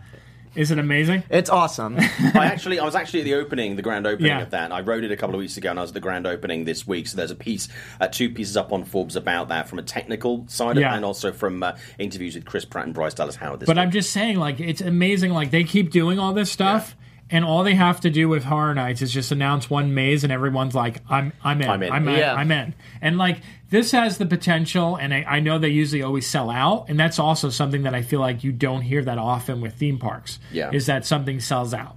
[0.53, 1.23] Is it amazing?
[1.29, 1.97] It's awesome.
[1.99, 4.41] I actually, I was actually at the opening, the grand opening Yeah.
[4.41, 4.71] of that.
[4.71, 6.65] I wrote it a couple of weeks ago, and I was at the grand opening
[6.65, 7.07] this week.
[7.07, 7.69] So there's a piece,
[8.01, 10.93] uh, two pieces up on Forbes about that from a technical side, of, Yeah.
[10.95, 13.61] and also from uh, interviews with Chris Pratt and Bryce Dallas Howard.
[13.61, 13.83] This But week.
[13.83, 15.31] I'm just saying, like, it's amazing.
[15.31, 16.95] Like, they keep doing all this stuff,
[17.31, 20.31] and all they have to do with Horror Nights is just announce one maze, and
[20.31, 21.91] everyone's like, "I'm, I'm in, I'm in.
[21.91, 22.33] I'm in, Yeah.
[22.35, 26.27] I'm in." And like, this has the potential, and I, I know they usually always
[26.27, 29.61] sell out, and that's also something that I feel like you don't hear that often
[29.61, 30.39] with theme parks.
[30.51, 30.71] Yeah.
[30.71, 31.95] is that something sells out?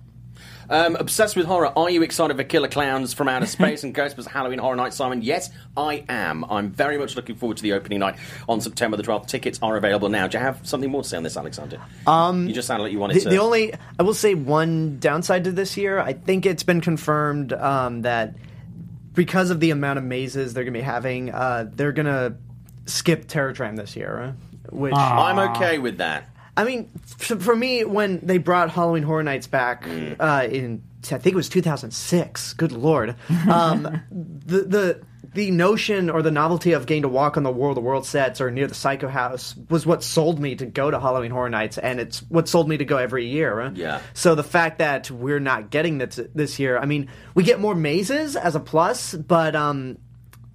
[0.71, 1.73] Um, obsessed with horror.
[1.77, 5.23] Are you excited for Killer Clowns from Outer Space and Ghostbusters Halloween Horror Night, Simon?
[5.23, 6.45] Yes, I am.
[6.45, 8.17] I'm very much looking forward to the opening night
[8.49, 9.27] on September the 12th.
[9.27, 10.27] Tickets are available now.
[10.27, 11.81] Do you have something more to say on this, Alexander?
[12.07, 13.29] Um, you just sounded like you wanted the, to.
[13.29, 15.99] the only I will say one downside to this year.
[15.99, 18.35] I think it's been confirmed um, that
[19.13, 22.37] because of the amount of mazes they're going to be having, uh, they're going to
[22.87, 24.37] skip Terror Tram this year.
[24.71, 26.29] Which I'm okay with that.
[26.57, 30.17] I mean, for me, when they brought Halloween Horror Nights back Mm.
[30.21, 32.53] uh, in, I think it was 2006.
[32.55, 33.17] Good lord,
[33.51, 35.01] um, the the
[35.35, 38.41] the notion or the novelty of getting to walk on the World of World sets
[38.41, 41.77] or near the Psycho House was what sold me to go to Halloween Horror Nights,
[41.77, 43.53] and it's what sold me to go every year.
[43.53, 43.77] right?
[43.77, 44.01] Yeah.
[44.13, 47.75] So the fact that we're not getting this this year, I mean, we get more
[47.75, 49.99] mazes as a plus, but um,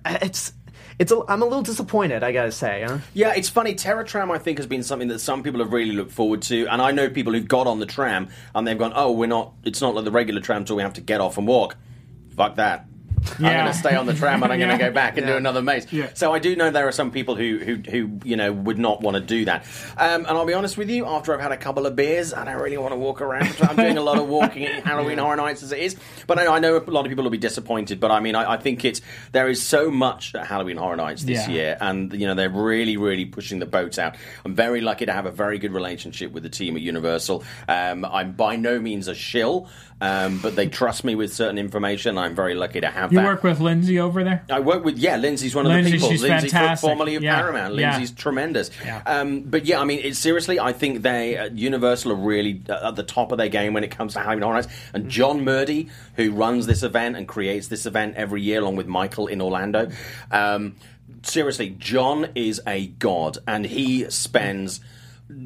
[0.05, 0.53] it's.
[0.99, 2.83] It's a, I'm a little disappointed, I gotta say.
[2.85, 2.97] Huh?
[3.13, 3.73] Yeah, it's funny.
[3.73, 6.67] Terror Tram, I think, has been something that some people have really looked forward to,
[6.67, 9.53] and I know people who've got on the tram and they've gone, "Oh, we're not.
[9.63, 11.77] It's not like the regular tram, so we have to get off and walk."
[12.35, 12.85] Fuck that.
[13.37, 15.35] I'm going to stay on the tram and I'm going to go back and do
[15.35, 15.91] another maze.
[15.91, 16.09] Yeah.
[16.13, 19.01] So I do know there are some people who, who, who you know, would not
[19.01, 19.65] want to do that.
[19.97, 22.45] Um, and I'll be honest with you, after I've had a couple of beers, I
[22.45, 23.55] don't really want to walk around.
[23.61, 25.95] I'm doing a lot of walking at Halloween Horror Nights as it is.
[26.27, 27.99] But I know, I know a lot of people will be disappointed.
[27.99, 29.01] But I mean, I, I think it's
[29.31, 31.53] there is so much at Halloween Horror Nights this Yeah.
[31.53, 34.15] year, and you know they're really, really pushing the boat out.
[34.45, 37.43] I'm very lucky to have a very good relationship with the team at Universal.
[37.67, 39.67] Um, I'm by no means a shill,
[40.01, 42.17] um, but they trust me with certain information.
[42.17, 43.25] I'm very lucky to have You that.
[43.25, 44.43] work with Lindsay over there?
[44.49, 46.09] I work with yeah, Lindsay's one of Lindsay, the people.
[46.09, 46.87] she's Lindsay, fantastic.
[46.87, 47.75] formerly of Yeah, Paramount.
[47.75, 47.91] yeah.
[47.97, 48.71] Lindsay's tremendous.
[48.85, 49.01] Yeah.
[49.05, 52.95] Um, but yeah, I mean, it's, seriously, I think they uh, Universal are really at
[52.95, 54.67] the top of their game when it comes to Halloween Horror Nights.
[54.93, 58.87] And John Murdy, who runs this event and creates this event every year, along with
[58.87, 59.89] Michael in Orlando.
[60.31, 60.75] Um,
[61.23, 64.79] seriously, John is a god, and he spends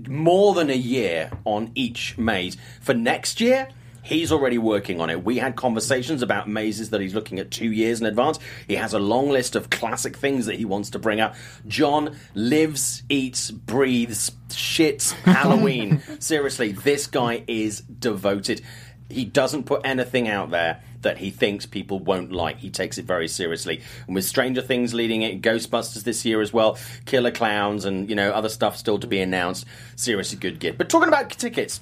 [0.08, 2.56] more than a year on each maze.
[2.82, 3.68] For next year,
[4.04, 5.24] he's already working on it.
[5.24, 8.38] We had conversations about mazes that he's looking at two years in advance.
[8.68, 11.36] He has a long list of classic things that he wants to bring up.
[11.68, 16.02] John lives, eats, breathes, shits Halloween.
[16.20, 18.62] Seriously, this guy is devoted.
[19.10, 22.58] He doesn't put anything out there that he thinks people won't like.
[22.58, 23.82] He takes it very seriously.
[24.08, 28.16] And with Stranger Things leading it, Ghostbusters this year as well, Killer Clowns, and you
[28.16, 29.66] know other stuff still to be announced.
[29.96, 30.78] Seriously good gig.
[30.78, 31.80] But talking about tickets.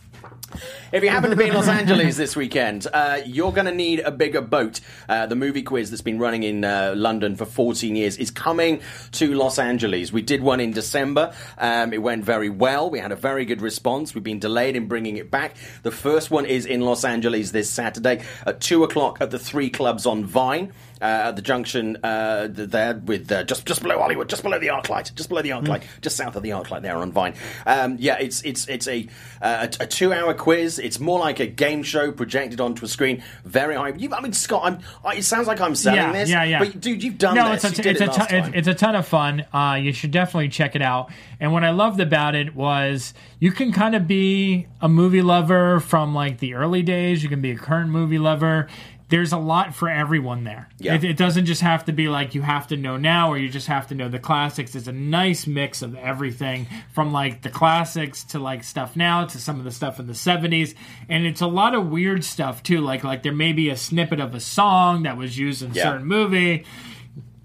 [0.91, 4.01] If you happen to be in Los Angeles this weekend, uh, you're going to need
[4.01, 4.81] a bigger boat.
[5.07, 8.81] Uh, the movie quiz that's been running in uh, London for 14 years is coming
[9.13, 10.11] to Los Angeles.
[10.11, 11.33] We did one in December.
[11.57, 12.89] Um, it went very well.
[12.89, 14.13] We had a very good response.
[14.13, 15.55] We've been delayed in bringing it back.
[15.83, 19.69] The first one is in Los Angeles this Saturday at 2 o'clock at the three
[19.69, 20.73] clubs on Vine.
[21.01, 24.67] Uh, at the junction uh, there with uh, just just below Hollywood, just below the
[24.67, 27.33] ArcLight, just below the ArcLight, just south of the ArcLight there on Vine.
[27.65, 29.07] Um, yeah, it's it's it's a
[29.41, 30.77] a, a two hour quiz.
[30.77, 33.23] It's more like a game show projected onto a screen.
[33.45, 33.89] Very high.
[33.89, 36.29] You, I mean, Scott, I'm, I, it sounds like I'm selling yeah, this.
[36.29, 37.63] Yeah, yeah, But dude, you've done no, this.
[37.63, 39.45] it's a, it's, it a ton, it's, it's a ton of fun.
[39.51, 41.11] Uh, you should definitely check it out.
[41.39, 45.79] And what I loved about it was you can kind of be a movie lover
[45.79, 47.23] from like the early days.
[47.23, 48.67] You can be a current movie lover.
[49.11, 50.69] There's a lot for everyone there.
[50.79, 50.95] Yeah.
[50.95, 53.49] It, it doesn't just have to be like you have to know now or you
[53.49, 54.73] just have to know the classics.
[54.73, 59.37] It's a nice mix of everything from like the classics to like stuff now to
[59.37, 60.73] some of the stuff in the 70s.
[61.09, 62.81] And it's a lot of weird stuff too.
[62.81, 65.73] Like like there may be a snippet of a song that was used in a
[65.75, 65.83] Yeah.
[65.83, 66.65] certain movie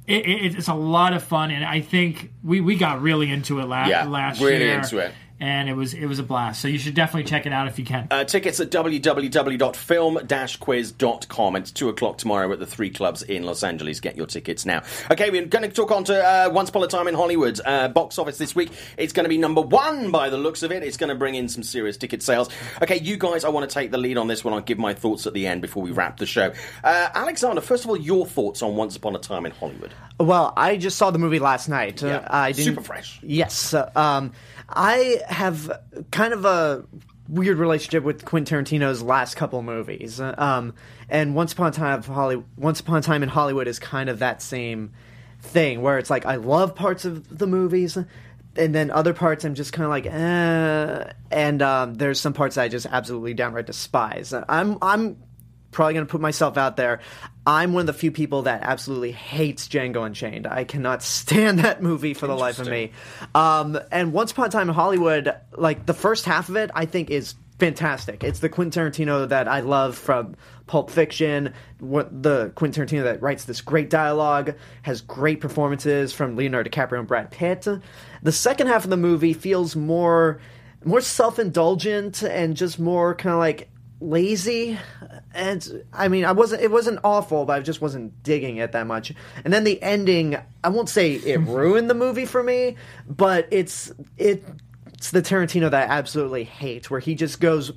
[0.07, 3.59] it, it, it's a lot of fun, and I think we, we got really into
[3.59, 4.79] it la- Yeah, last really year.
[4.79, 5.13] into it.
[5.41, 6.61] And it was it was a blast.
[6.63, 8.09] So you should definitely check it out if you can.
[8.11, 11.57] Uh, tickets at www.film-quiz.com.
[11.57, 14.01] It's 2 o'clock tomorrow at the three clubs in Los Angeles.
[14.01, 14.83] Get your tickets now.
[15.11, 17.61] Okay, we're going to talk on to uh, Once Upon a Time in Hollywood.
[17.65, 18.71] Uh, box office this week.
[18.97, 20.83] It's going to be number one by the looks of it.
[20.83, 22.49] It's going to bring in some serious ticket sales.
[22.83, 24.55] Okay, you guys, I want to take the lead on this one.
[24.55, 26.53] I'll give my thoughts at the end before we wrap the show.
[26.83, 29.93] Uh, Alexander, first of all, your thoughts on Once Upon a Time in Hollywood.
[30.19, 32.03] Well, I just saw the movie last night.
[32.03, 33.19] Uh, Yeah, I didn't, super fresh.
[33.23, 33.75] Yes.
[33.75, 34.33] uh, um,
[34.69, 35.71] I have
[36.11, 36.85] kind of a
[37.29, 40.21] weird relationship with Quentin Tarantino's last couple movies.
[40.21, 40.75] Um,
[41.09, 44.43] and Once Upon a Time Once Upon a Time in Hollywood is kind of that
[44.43, 44.93] same
[45.41, 47.97] thing where it's like I love parts of the movies
[48.57, 52.57] and then other parts I'm just kind of like eh, and um, there's some parts
[52.57, 54.33] I just absolutely downright despise.
[54.33, 55.17] I'm I'm
[55.77, 57.01] probably going to put myself out there.
[57.47, 60.47] I'm one of the few people that absolutely hates Django Unchained.
[60.47, 62.93] I cannot stand that movie for the life of me.
[63.35, 66.87] Um, and Once Upon a Time in Hollywood, like the first half of it, I
[66.87, 68.25] think is fantastic.
[68.25, 70.35] It's the Quentin Tarantino that I love from
[70.67, 71.53] Pulp Fiction.
[71.79, 77.01] What the Quentin Tarantino that writes this great dialogue, has great performances from Leonardo DiCaprio
[77.01, 77.69] and Brad Pitt.
[78.23, 80.41] The second half of the movie feels more
[80.85, 83.69] more self-indulgent and just more kind of like
[84.01, 84.79] lazy.
[85.35, 88.87] And i mean i wasn't it wasn't awful but i just wasn't digging it that
[88.87, 89.13] much.
[89.45, 92.77] And then the ending i won't say it ruined the movie for me
[93.09, 94.45] but it's it
[94.95, 97.73] it's the tarantino that i absolutely hate where he just goes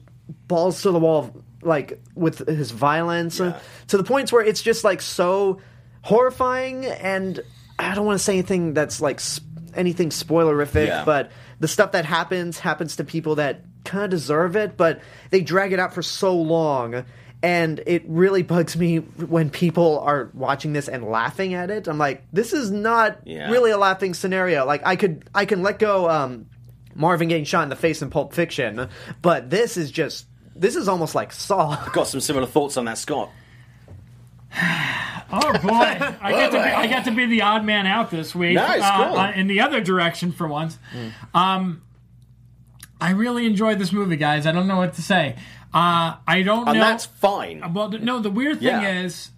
[0.48, 3.40] balls to the wall like with his violence.
[3.42, 5.60] Uh, to the points where it's just like so
[6.04, 7.42] horrifying and
[7.78, 9.44] i don't want to say anything that's like sp-
[9.76, 11.04] anything spoilerific Yeah.
[11.06, 15.42] but the stuff that happens happens to people that kind of deserve it, but they
[15.42, 17.06] drag it out for so long.
[17.42, 21.88] And it really bugs me when people are watching this and laughing at it.
[21.88, 23.50] I'm like, this is not Yeah.
[23.50, 24.66] really a laughing scenario.
[24.66, 26.48] Like I could I can let go um,
[26.96, 28.90] Marvin getting shot in the face in Pulp Fiction,
[29.22, 31.78] but this is just this is almost like Saw.
[31.94, 33.30] Got some similar thoughts on that, Scott.
[35.32, 38.34] Oh boy, I get to be, I get to be the odd man out this
[38.34, 38.56] week.
[38.56, 39.18] Nice, uh, cool.
[39.20, 40.80] uh, in the other direction for once.
[41.36, 41.84] Um,
[43.02, 44.46] I really enjoyed this movie, guys.
[44.46, 45.36] I don't know what to say.
[45.74, 46.84] Uh, I don't And know.
[46.84, 47.74] that's fine.
[47.74, 48.20] Well, no.
[48.20, 49.02] The weird thing Yeah.
[49.04, 49.30] is,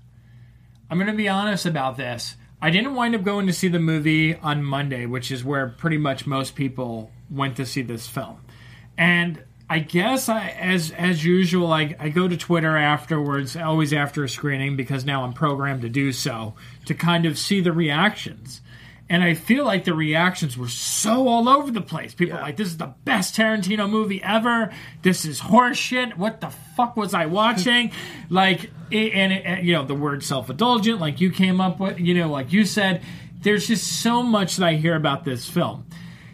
[0.89, 2.35] I'm going to be honest about this.
[2.61, 5.97] I didn't wind up going to see the movie on Monday, which is where pretty
[5.97, 8.37] much most people went to see this film.
[8.97, 14.23] And I guess I, as as usual, I, I go to Twitter afterwards, always after
[14.23, 16.53] a screening, because now I'm programmed to do so,
[16.85, 18.61] to kind of see the reactions.
[19.11, 22.13] And I feel like the reactions were so all over the place.
[22.13, 24.71] People are like, this is the best Tarantino movie ever.
[25.01, 26.15] This is horseshit.
[26.15, 27.91] What the fuck was I watching?
[28.29, 31.77] like, it, and, it, and, you know, the word self indulgent, like you came up
[31.77, 33.03] with, you know, like you said,
[33.41, 35.87] there's just so much that I hear about this film.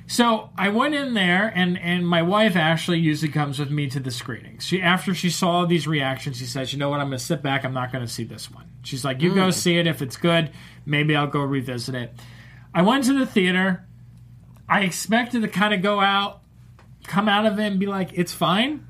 [0.05, 3.99] So I went in there, and and my wife Ashley usually comes with me to
[3.99, 4.65] the screenings.
[4.65, 7.01] She after she saw these reactions, she says, "You know what?
[7.01, 7.65] I'm going to sit back.
[7.65, 9.51] I'm not going to see this one." She's like, "You go hmm.
[9.51, 9.85] see it.
[9.85, 10.51] If it's good,
[10.85, 12.13] maybe I'll go revisit it."
[12.77, 13.83] I went to the theater.
[14.69, 16.41] I expected to kind of go out,
[17.07, 18.85] come out of it, and be like, "It's fine,"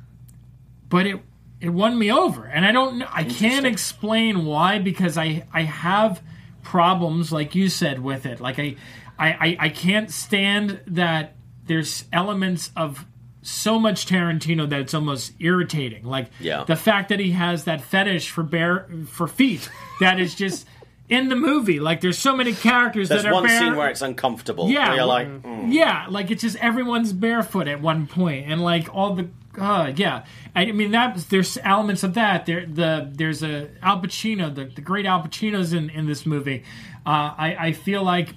[0.90, 1.22] but it
[1.62, 3.08] it won me over, and I don't know.
[3.10, 6.22] I can't explain why because I I have
[6.64, 8.42] problems, like you said, with it.
[8.42, 8.76] Like I
[9.18, 11.36] I I, I can't stand that.
[11.66, 13.06] There's elements of
[13.42, 16.04] so much Tarantino that it's almost irritating.
[16.04, 16.66] Like Yeah.
[16.66, 19.70] the fact that he has that fetish for bare for feet
[20.02, 20.68] that is just
[21.10, 21.80] in the movie.
[21.80, 23.60] Like there's so many characters There's that are one bare.
[23.60, 24.70] scene where it's uncomfortable.
[24.70, 25.72] Yeah, you're like, mm.
[25.74, 30.26] yeah, like it's just everyone's barefoot at one point, and like all the, uh, yeah.
[30.56, 32.46] I mean that there's elements of that.
[32.46, 36.64] There, the there's a Al Pacino, the, the great Al Pacino's in in this movie.
[37.06, 38.36] Uh, I I feel like.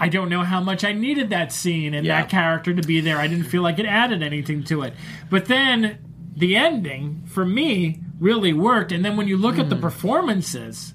[0.00, 2.22] I don't know how much I needed that scene and Yeah.
[2.22, 3.18] that character to be there.
[3.18, 4.94] I didn't feel like it added anything to it.
[5.30, 5.98] But then
[6.34, 8.90] the ending, for me, really worked.
[8.90, 10.94] And then when you look at the performances,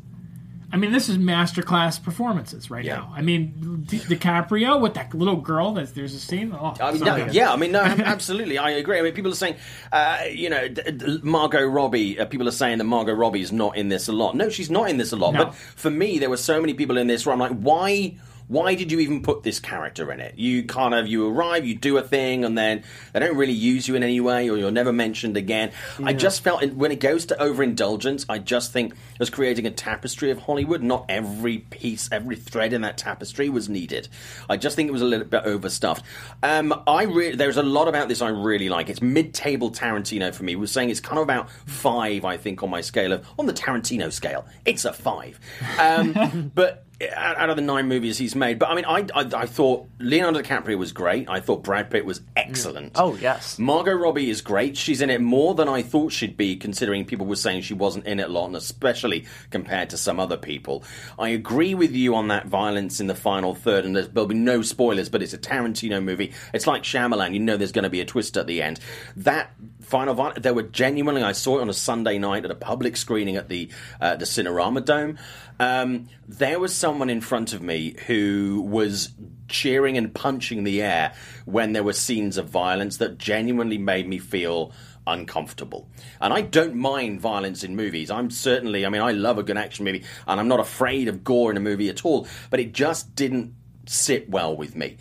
[0.71, 2.95] I mean, this is masterclass performances right Yeah.
[2.97, 3.13] now.
[3.15, 5.73] I mean, Di- DiCaprio with that little girl.
[5.73, 6.53] That's there's a scene.
[6.53, 8.99] Oh, I mean, no, yeah, I mean, no, absolutely, I agree.
[8.99, 9.55] I mean, people are saying,
[9.93, 12.19] uh, you know, d- d- Margot Robbie.
[12.19, 14.35] Uh, people are saying that Margot Robbie is not in this a lot.
[14.35, 15.33] No, she's not in this a lot.
[15.33, 15.45] No.
[15.45, 18.17] But for me, there were so many people in this where I'm like, why?
[18.47, 20.37] Why did you even put this character in it?
[20.37, 23.87] You kind of you arrive, you do a thing, and then they don't really use
[23.87, 25.71] you in any way, or you're never mentioned again.
[26.01, 29.71] I just felt when it goes to overindulgence, I just think it was creating a
[29.71, 30.81] tapestry of Hollywood.
[30.81, 34.07] Not every piece, every thread in that tapestry was needed.
[34.49, 36.03] I just think it was a little bit overstuffed.
[36.41, 38.89] Um, I re- there's a lot about this I really like.
[38.89, 40.55] It's mid-table Tarantino for me.
[40.55, 43.53] We're saying it's kind of about five, I think, on my scale of on the
[43.53, 44.45] Tarantino scale.
[44.65, 45.39] It's a five,
[45.79, 48.57] um, but out of the nine movies he's made.
[48.57, 51.29] But I mean, I, I, I thought Leonardo DiCaprio was great.
[51.29, 52.25] I thought Brad Pitt was mm.
[52.35, 52.93] excellent.
[52.95, 53.59] Oh, yes.
[53.59, 54.75] Margot Robbie is great.
[54.77, 58.07] She's in it more than I thought she'd be, considering people were saying she wasn't
[58.07, 60.83] in it a lot, and especially compared to some other people.
[61.19, 64.35] I agree with you on that violence in the final third, and there's, there'll be
[64.35, 66.33] no spoilers, but it's a Tarantino movie.
[66.53, 67.33] It's like Shyamalan.
[67.33, 68.79] You know there's going to be a twist at the end.
[69.15, 69.51] That
[69.87, 72.97] final violence, there were genuinely, I saw it on a Sunday night at a public
[72.97, 73.69] screening at the,
[74.01, 75.17] uh, the Cinerama Dome.
[75.59, 79.13] Um, there was someone in front of me who was
[79.47, 81.13] cheering and punching the air
[81.45, 84.73] when there were scenes of violence that genuinely made me feel
[85.07, 85.87] uncomfortable.
[86.19, 88.11] And I don't mind violence in movies.
[88.11, 91.23] I'm certainly, I mean, I love a good action movie and I'm not afraid of
[91.23, 94.97] gore in a movie at all, but it just didn't sit well with me.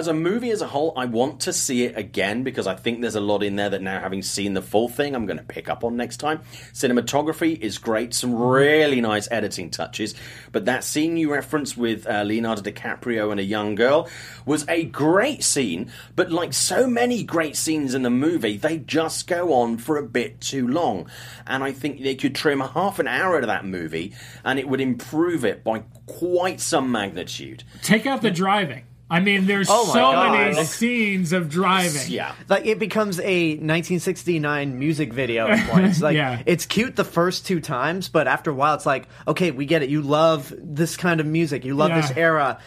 [0.00, 3.02] As a movie as a whole, I want to see it again because I think
[3.02, 5.44] there's a lot in there that now, having seen the full thing, I'm going to
[5.44, 6.40] pick up on next time.
[6.72, 10.14] Cinematography is great, some really nice editing touches,
[10.52, 14.08] but that scene you referenced with uh, Leonardo DiCaprio and a young girl
[14.46, 19.26] was a great scene, but like so many great scenes in the movie, they just
[19.26, 21.10] go on for a bit too long.
[21.46, 24.14] And I think they could trim half an hour out of that movie
[24.46, 27.64] and it would improve it by quite some magnitude.
[27.82, 28.86] Take out the driving.
[29.10, 32.02] I mean, there's Oh so many scenes of driving.
[32.08, 32.32] Yeah.
[32.48, 36.00] like it becomes a 1969 music video at points.
[36.00, 36.42] Like Yeah.
[36.46, 39.82] it's cute the first two times, but after a while, it's like, okay, we get
[39.82, 39.90] it.
[39.90, 41.64] You love this kind of music.
[41.64, 42.00] You love Yeah.
[42.02, 42.58] this era.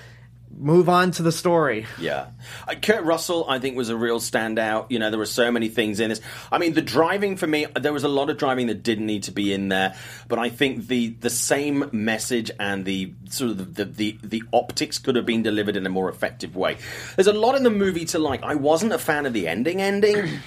[0.57, 1.87] Move on to the story.
[1.99, 2.27] Yeah.
[2.67, 4.91] Uh, Kurt Russell, I think, was a real standout.
[4.91, 6.21] You know, there were so many things in this.
[6.51, 9.23] I mean, the driving for me, there was a lot of driving that didn't need
[9.23, 9.95] to be in there,
[10.27, 14.99] but I think the the same message and the sort of the, the, the optics
[14.99, 16.77] could have been delivered in a more effective way.
[17.15, 18.43] There's a lot in the movie to like.
[18.43, 20.39] I wasn't a fan of the ending ending.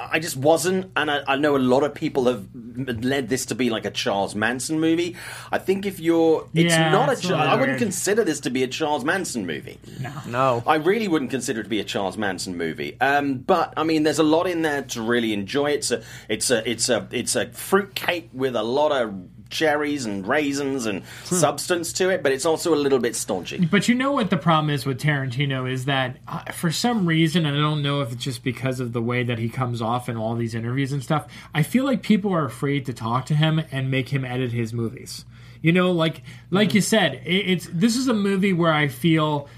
[0.00, 3.54] I just wasn't, and I, I know a lot of people have led this to
[3.56, 5.16] be like a Charles Manson movie.
[5.50, 7.12] I think if you're, it's Yeah, not a.
[7.12, 7.78] it's a little I wouldn't weird.
[7.80, 9.78] consider this to be a Charles Manson movie.
[10.00, 10.12] No.
[10.26, 12.96] no, I really wouldn't consider it to be a Charles Manson movie.
[13.00, 15.70] Um, but I mean, there's a lot in there to really enjoy.
[15.72, 19.12] It's a, it's a, it's a, it's a fruit cake with a lot of
[19.50, 23.64] cherries and raisins and substance to it, but it's also a little bit stodgy.
[23.64, 27.46] But you know what the problem is with Tarantino is that uh, for some reason,
[27.46, 30.08] and I don't know if it's just because of the way that he comes off
[30.08, 33.34] in all these interviews and stuff, I feel like people are afraid to talk to
[33.34, 35.24] him and make him edit his movies.
[35.60, 39.48] You know, like like you said, it, it's this is a movie where I feel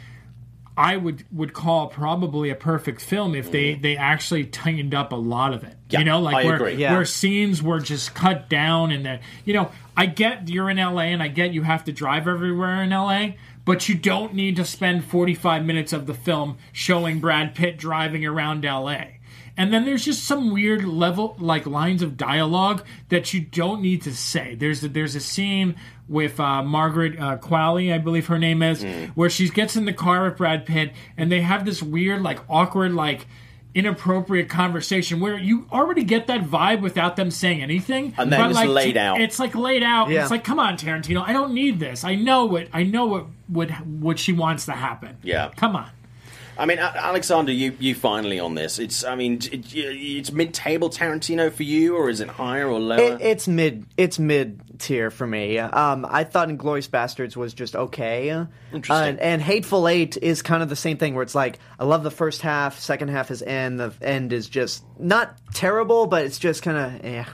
[0.80, 3.82] I would would call probably a perfect film if they mm.
[3.82, 5.76] they actually tightened up a lot of it.
[5.90, 6.74] Yeah, you know, like I where agree.
[6.76, 6.94] Yeah.
[6.94, 11.02] where scenes were just cut down and that you know, I get you're in LA
[11.02, 13.32] and I get you have to drive everywhere in LA,
[13.66, 18.24] but you don't need to spend 45 minutes of the film showing Brad Pitt driving
[18.24, 19.04] around LA.
[19.58, 24.00] And then there's just some weird level, like lines of dialogue that you don't need
[24.02, 24.54] to say.
[24.54, 25.76] There's a, there's a scene
[26.10, 28.82] with uh, Margaret uh, Qualley, I believe her name is,
[29.14, 32.40] where she gets in the car with Brad Pitt, and they have this weird, like
[32.50, 33.26] awkward, like
[33.72, 38.12] inappropriate conversation where you already get that vibe without them saying anything.
[38.18, 39.20] And then but, it's like, laid out.
[39.20, 40.10] It's like laid out.
[40.10, 40.22] Yeah.
[40.22, 42.02] It's like, come on, Tarantino, I don't need this.
[42.02, 45.18] I know what I know what what what she wants to happen.
[45.22, 45.50] Yeah.
[45.54, 45.88] come on.
[46.60, 48.78] I mean, Alexander, you, you finally on this.
[48.78, 52.78] It's I mean, it, it's mid table Tarantino for you, or is it higher or
[52.78, 53.00] lower?
[53.00, 53.86] It, it's mid.
[53.96, 55.58] It's mid tier for me.
[55.58, 58.46] Um, I thought Inglourious Basterds was just okay.
[58.74, 59.16] Interesting.
[59.16, 62.02] Uh, and Hateful Eight is kind of the same thing, where it's like I love
[62.02, 63.80] the first half, second half is end.
[63.80, 67.24] The end is just not terrible, but it's just kind of yeah.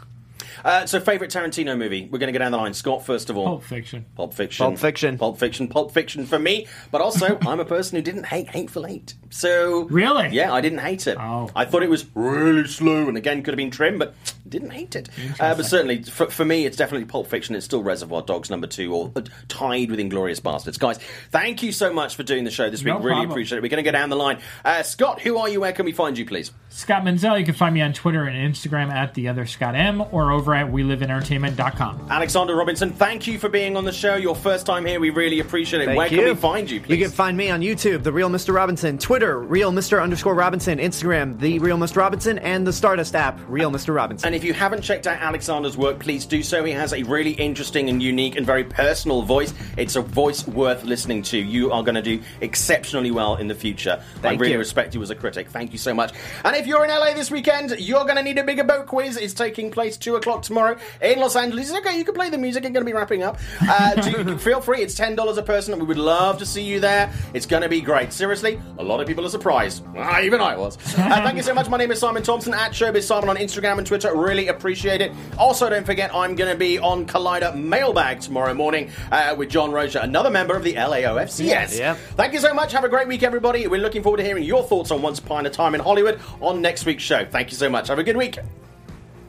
[0.65, 2.09] Uh, so, favorite Tarantino movie?
[2.11, 2.75] We're going to go down the line.
[2.75, 3.45] Scott, first of all.
[3.47, 4.05] Pulp Fiction.
[4.15, 4.65] Pulp Fiction.
[4.67, 5.19] Pulp Fiction.
[5.19, 5.69] Pulp Fiction.
[5.69, 6.67] Pulp Fiction for me.
[6.91, 9.15] But also, I'm a person who didn't hate Hateful Eight.
[9.31, 10.29] So Really?
[10.31, 11.19] yeah, I didn't hate it.
[11.21, 11.51] Oh.
[11.55, 14.15] I thought it was really slow, and again could have been trim, but
[14.49, 15.09] didn't hate it.
[15.41, 17.55] Uh, but certainly, for, for me, it's definitely Pulp Fiction.
[17.57, 20.79] It's still Reservoir Dogs number two, or uh, tied with Inglourious Basterds.
[20.79, 20.99] Guys,
[21.31, 22.95] thank you so much for doing the show this week.
[22.95, 23.31] No really problem.
[23.33, 23.63] appreciate it.
[23.63, 24.39] We're going to go down the line.
[24.65, 25.61] Uh, Scott, who are you?
[25.61, 26.53] Where can we find you, please?
[26.69, 27.39] Scott Menzel.
[27.39, 30.46] You can find me on Twitter and Instagram at the other Scott M or over
[30.55, 32.09] at WeLiveInEntertainment.com.
[32.11, 34.17] Alexander Robinson, thank you for being on the show.
[34.17, 35.87] Your first time here, we really appreciate it.
[35.87, 36.19] Thank Where you.
[36.19, 36.99] can we find you, please?
[36.99, 38.55] You can find me on YouTube, The Real Mr.
[38.55, 40.03] Robinson, Twitter, Real Mr.
[40.03, 41.97] underscore Robinson, Instagram, The Real Mr.
[41.97, 43.95] Robinson, and the Stardust app, Real Mr.
[43.95, 44.27] Robinson.
[44.27, 46.65] And if you haven't checked out Alexander's work, please do so.
[46.65, 49.53] He has a really interesting and unique and very personal voice.
[49.77, 51.39] It's a voice worth listening to.
[51.39, 54.03] You are going to do exceptionally well in the future.
[54.23, 54.59] I really you.
[54.59, 55.49] respect you as a critic.
[55.49, 56.13] Thank you so much.
[56.45, 59.17] And if you're in LA this weekend, you're going to need a bigger boat quiz.
[59.17, 61.73] It's taking place 2 o'clock tomorrow in Los Angeles.
[61.73, 62.65] Okay, you can play the music.
[62.65, 63.39] I'm going to be wrapping up.
[63.61, 64.83] Uh, do, feel free.
[64.83, 67.13] It's $10 a person, and we would love to see you there.
[67.35, 68.13] It's going to be great.
[68.13, 69.85] Seriously, a lot of people are surprised.
[69.97, 70.77] Ah, even I was.
[70.77, 71.69] Uh, thank you so much.
[71.69, 74.15] My name is Simon Thompson at Showbiz Simon on Instagram and Twitter.
[74.15, 75.13] Really appreciate it.
[75.39, 79.71] Also, don't forget, I'm going to be on Collider Mailbag tomorrow morning uh, with John
[79.71, 81.79] Rocha, another member of the LAOFCS.
[81.79, 81.97] Yep.
[82.17, 82.73] Thank you so much.
[82.73, 83.67] Have a great week, everybody.
[83.67, 86.61] We're looking forward to hearing your thoughts on Once Upon a Time in Hollywood on
[86.61, 87.25] next week's show.
[87.25, 87.89] Thank you so much.
[87.89, 88.39] Have a good week.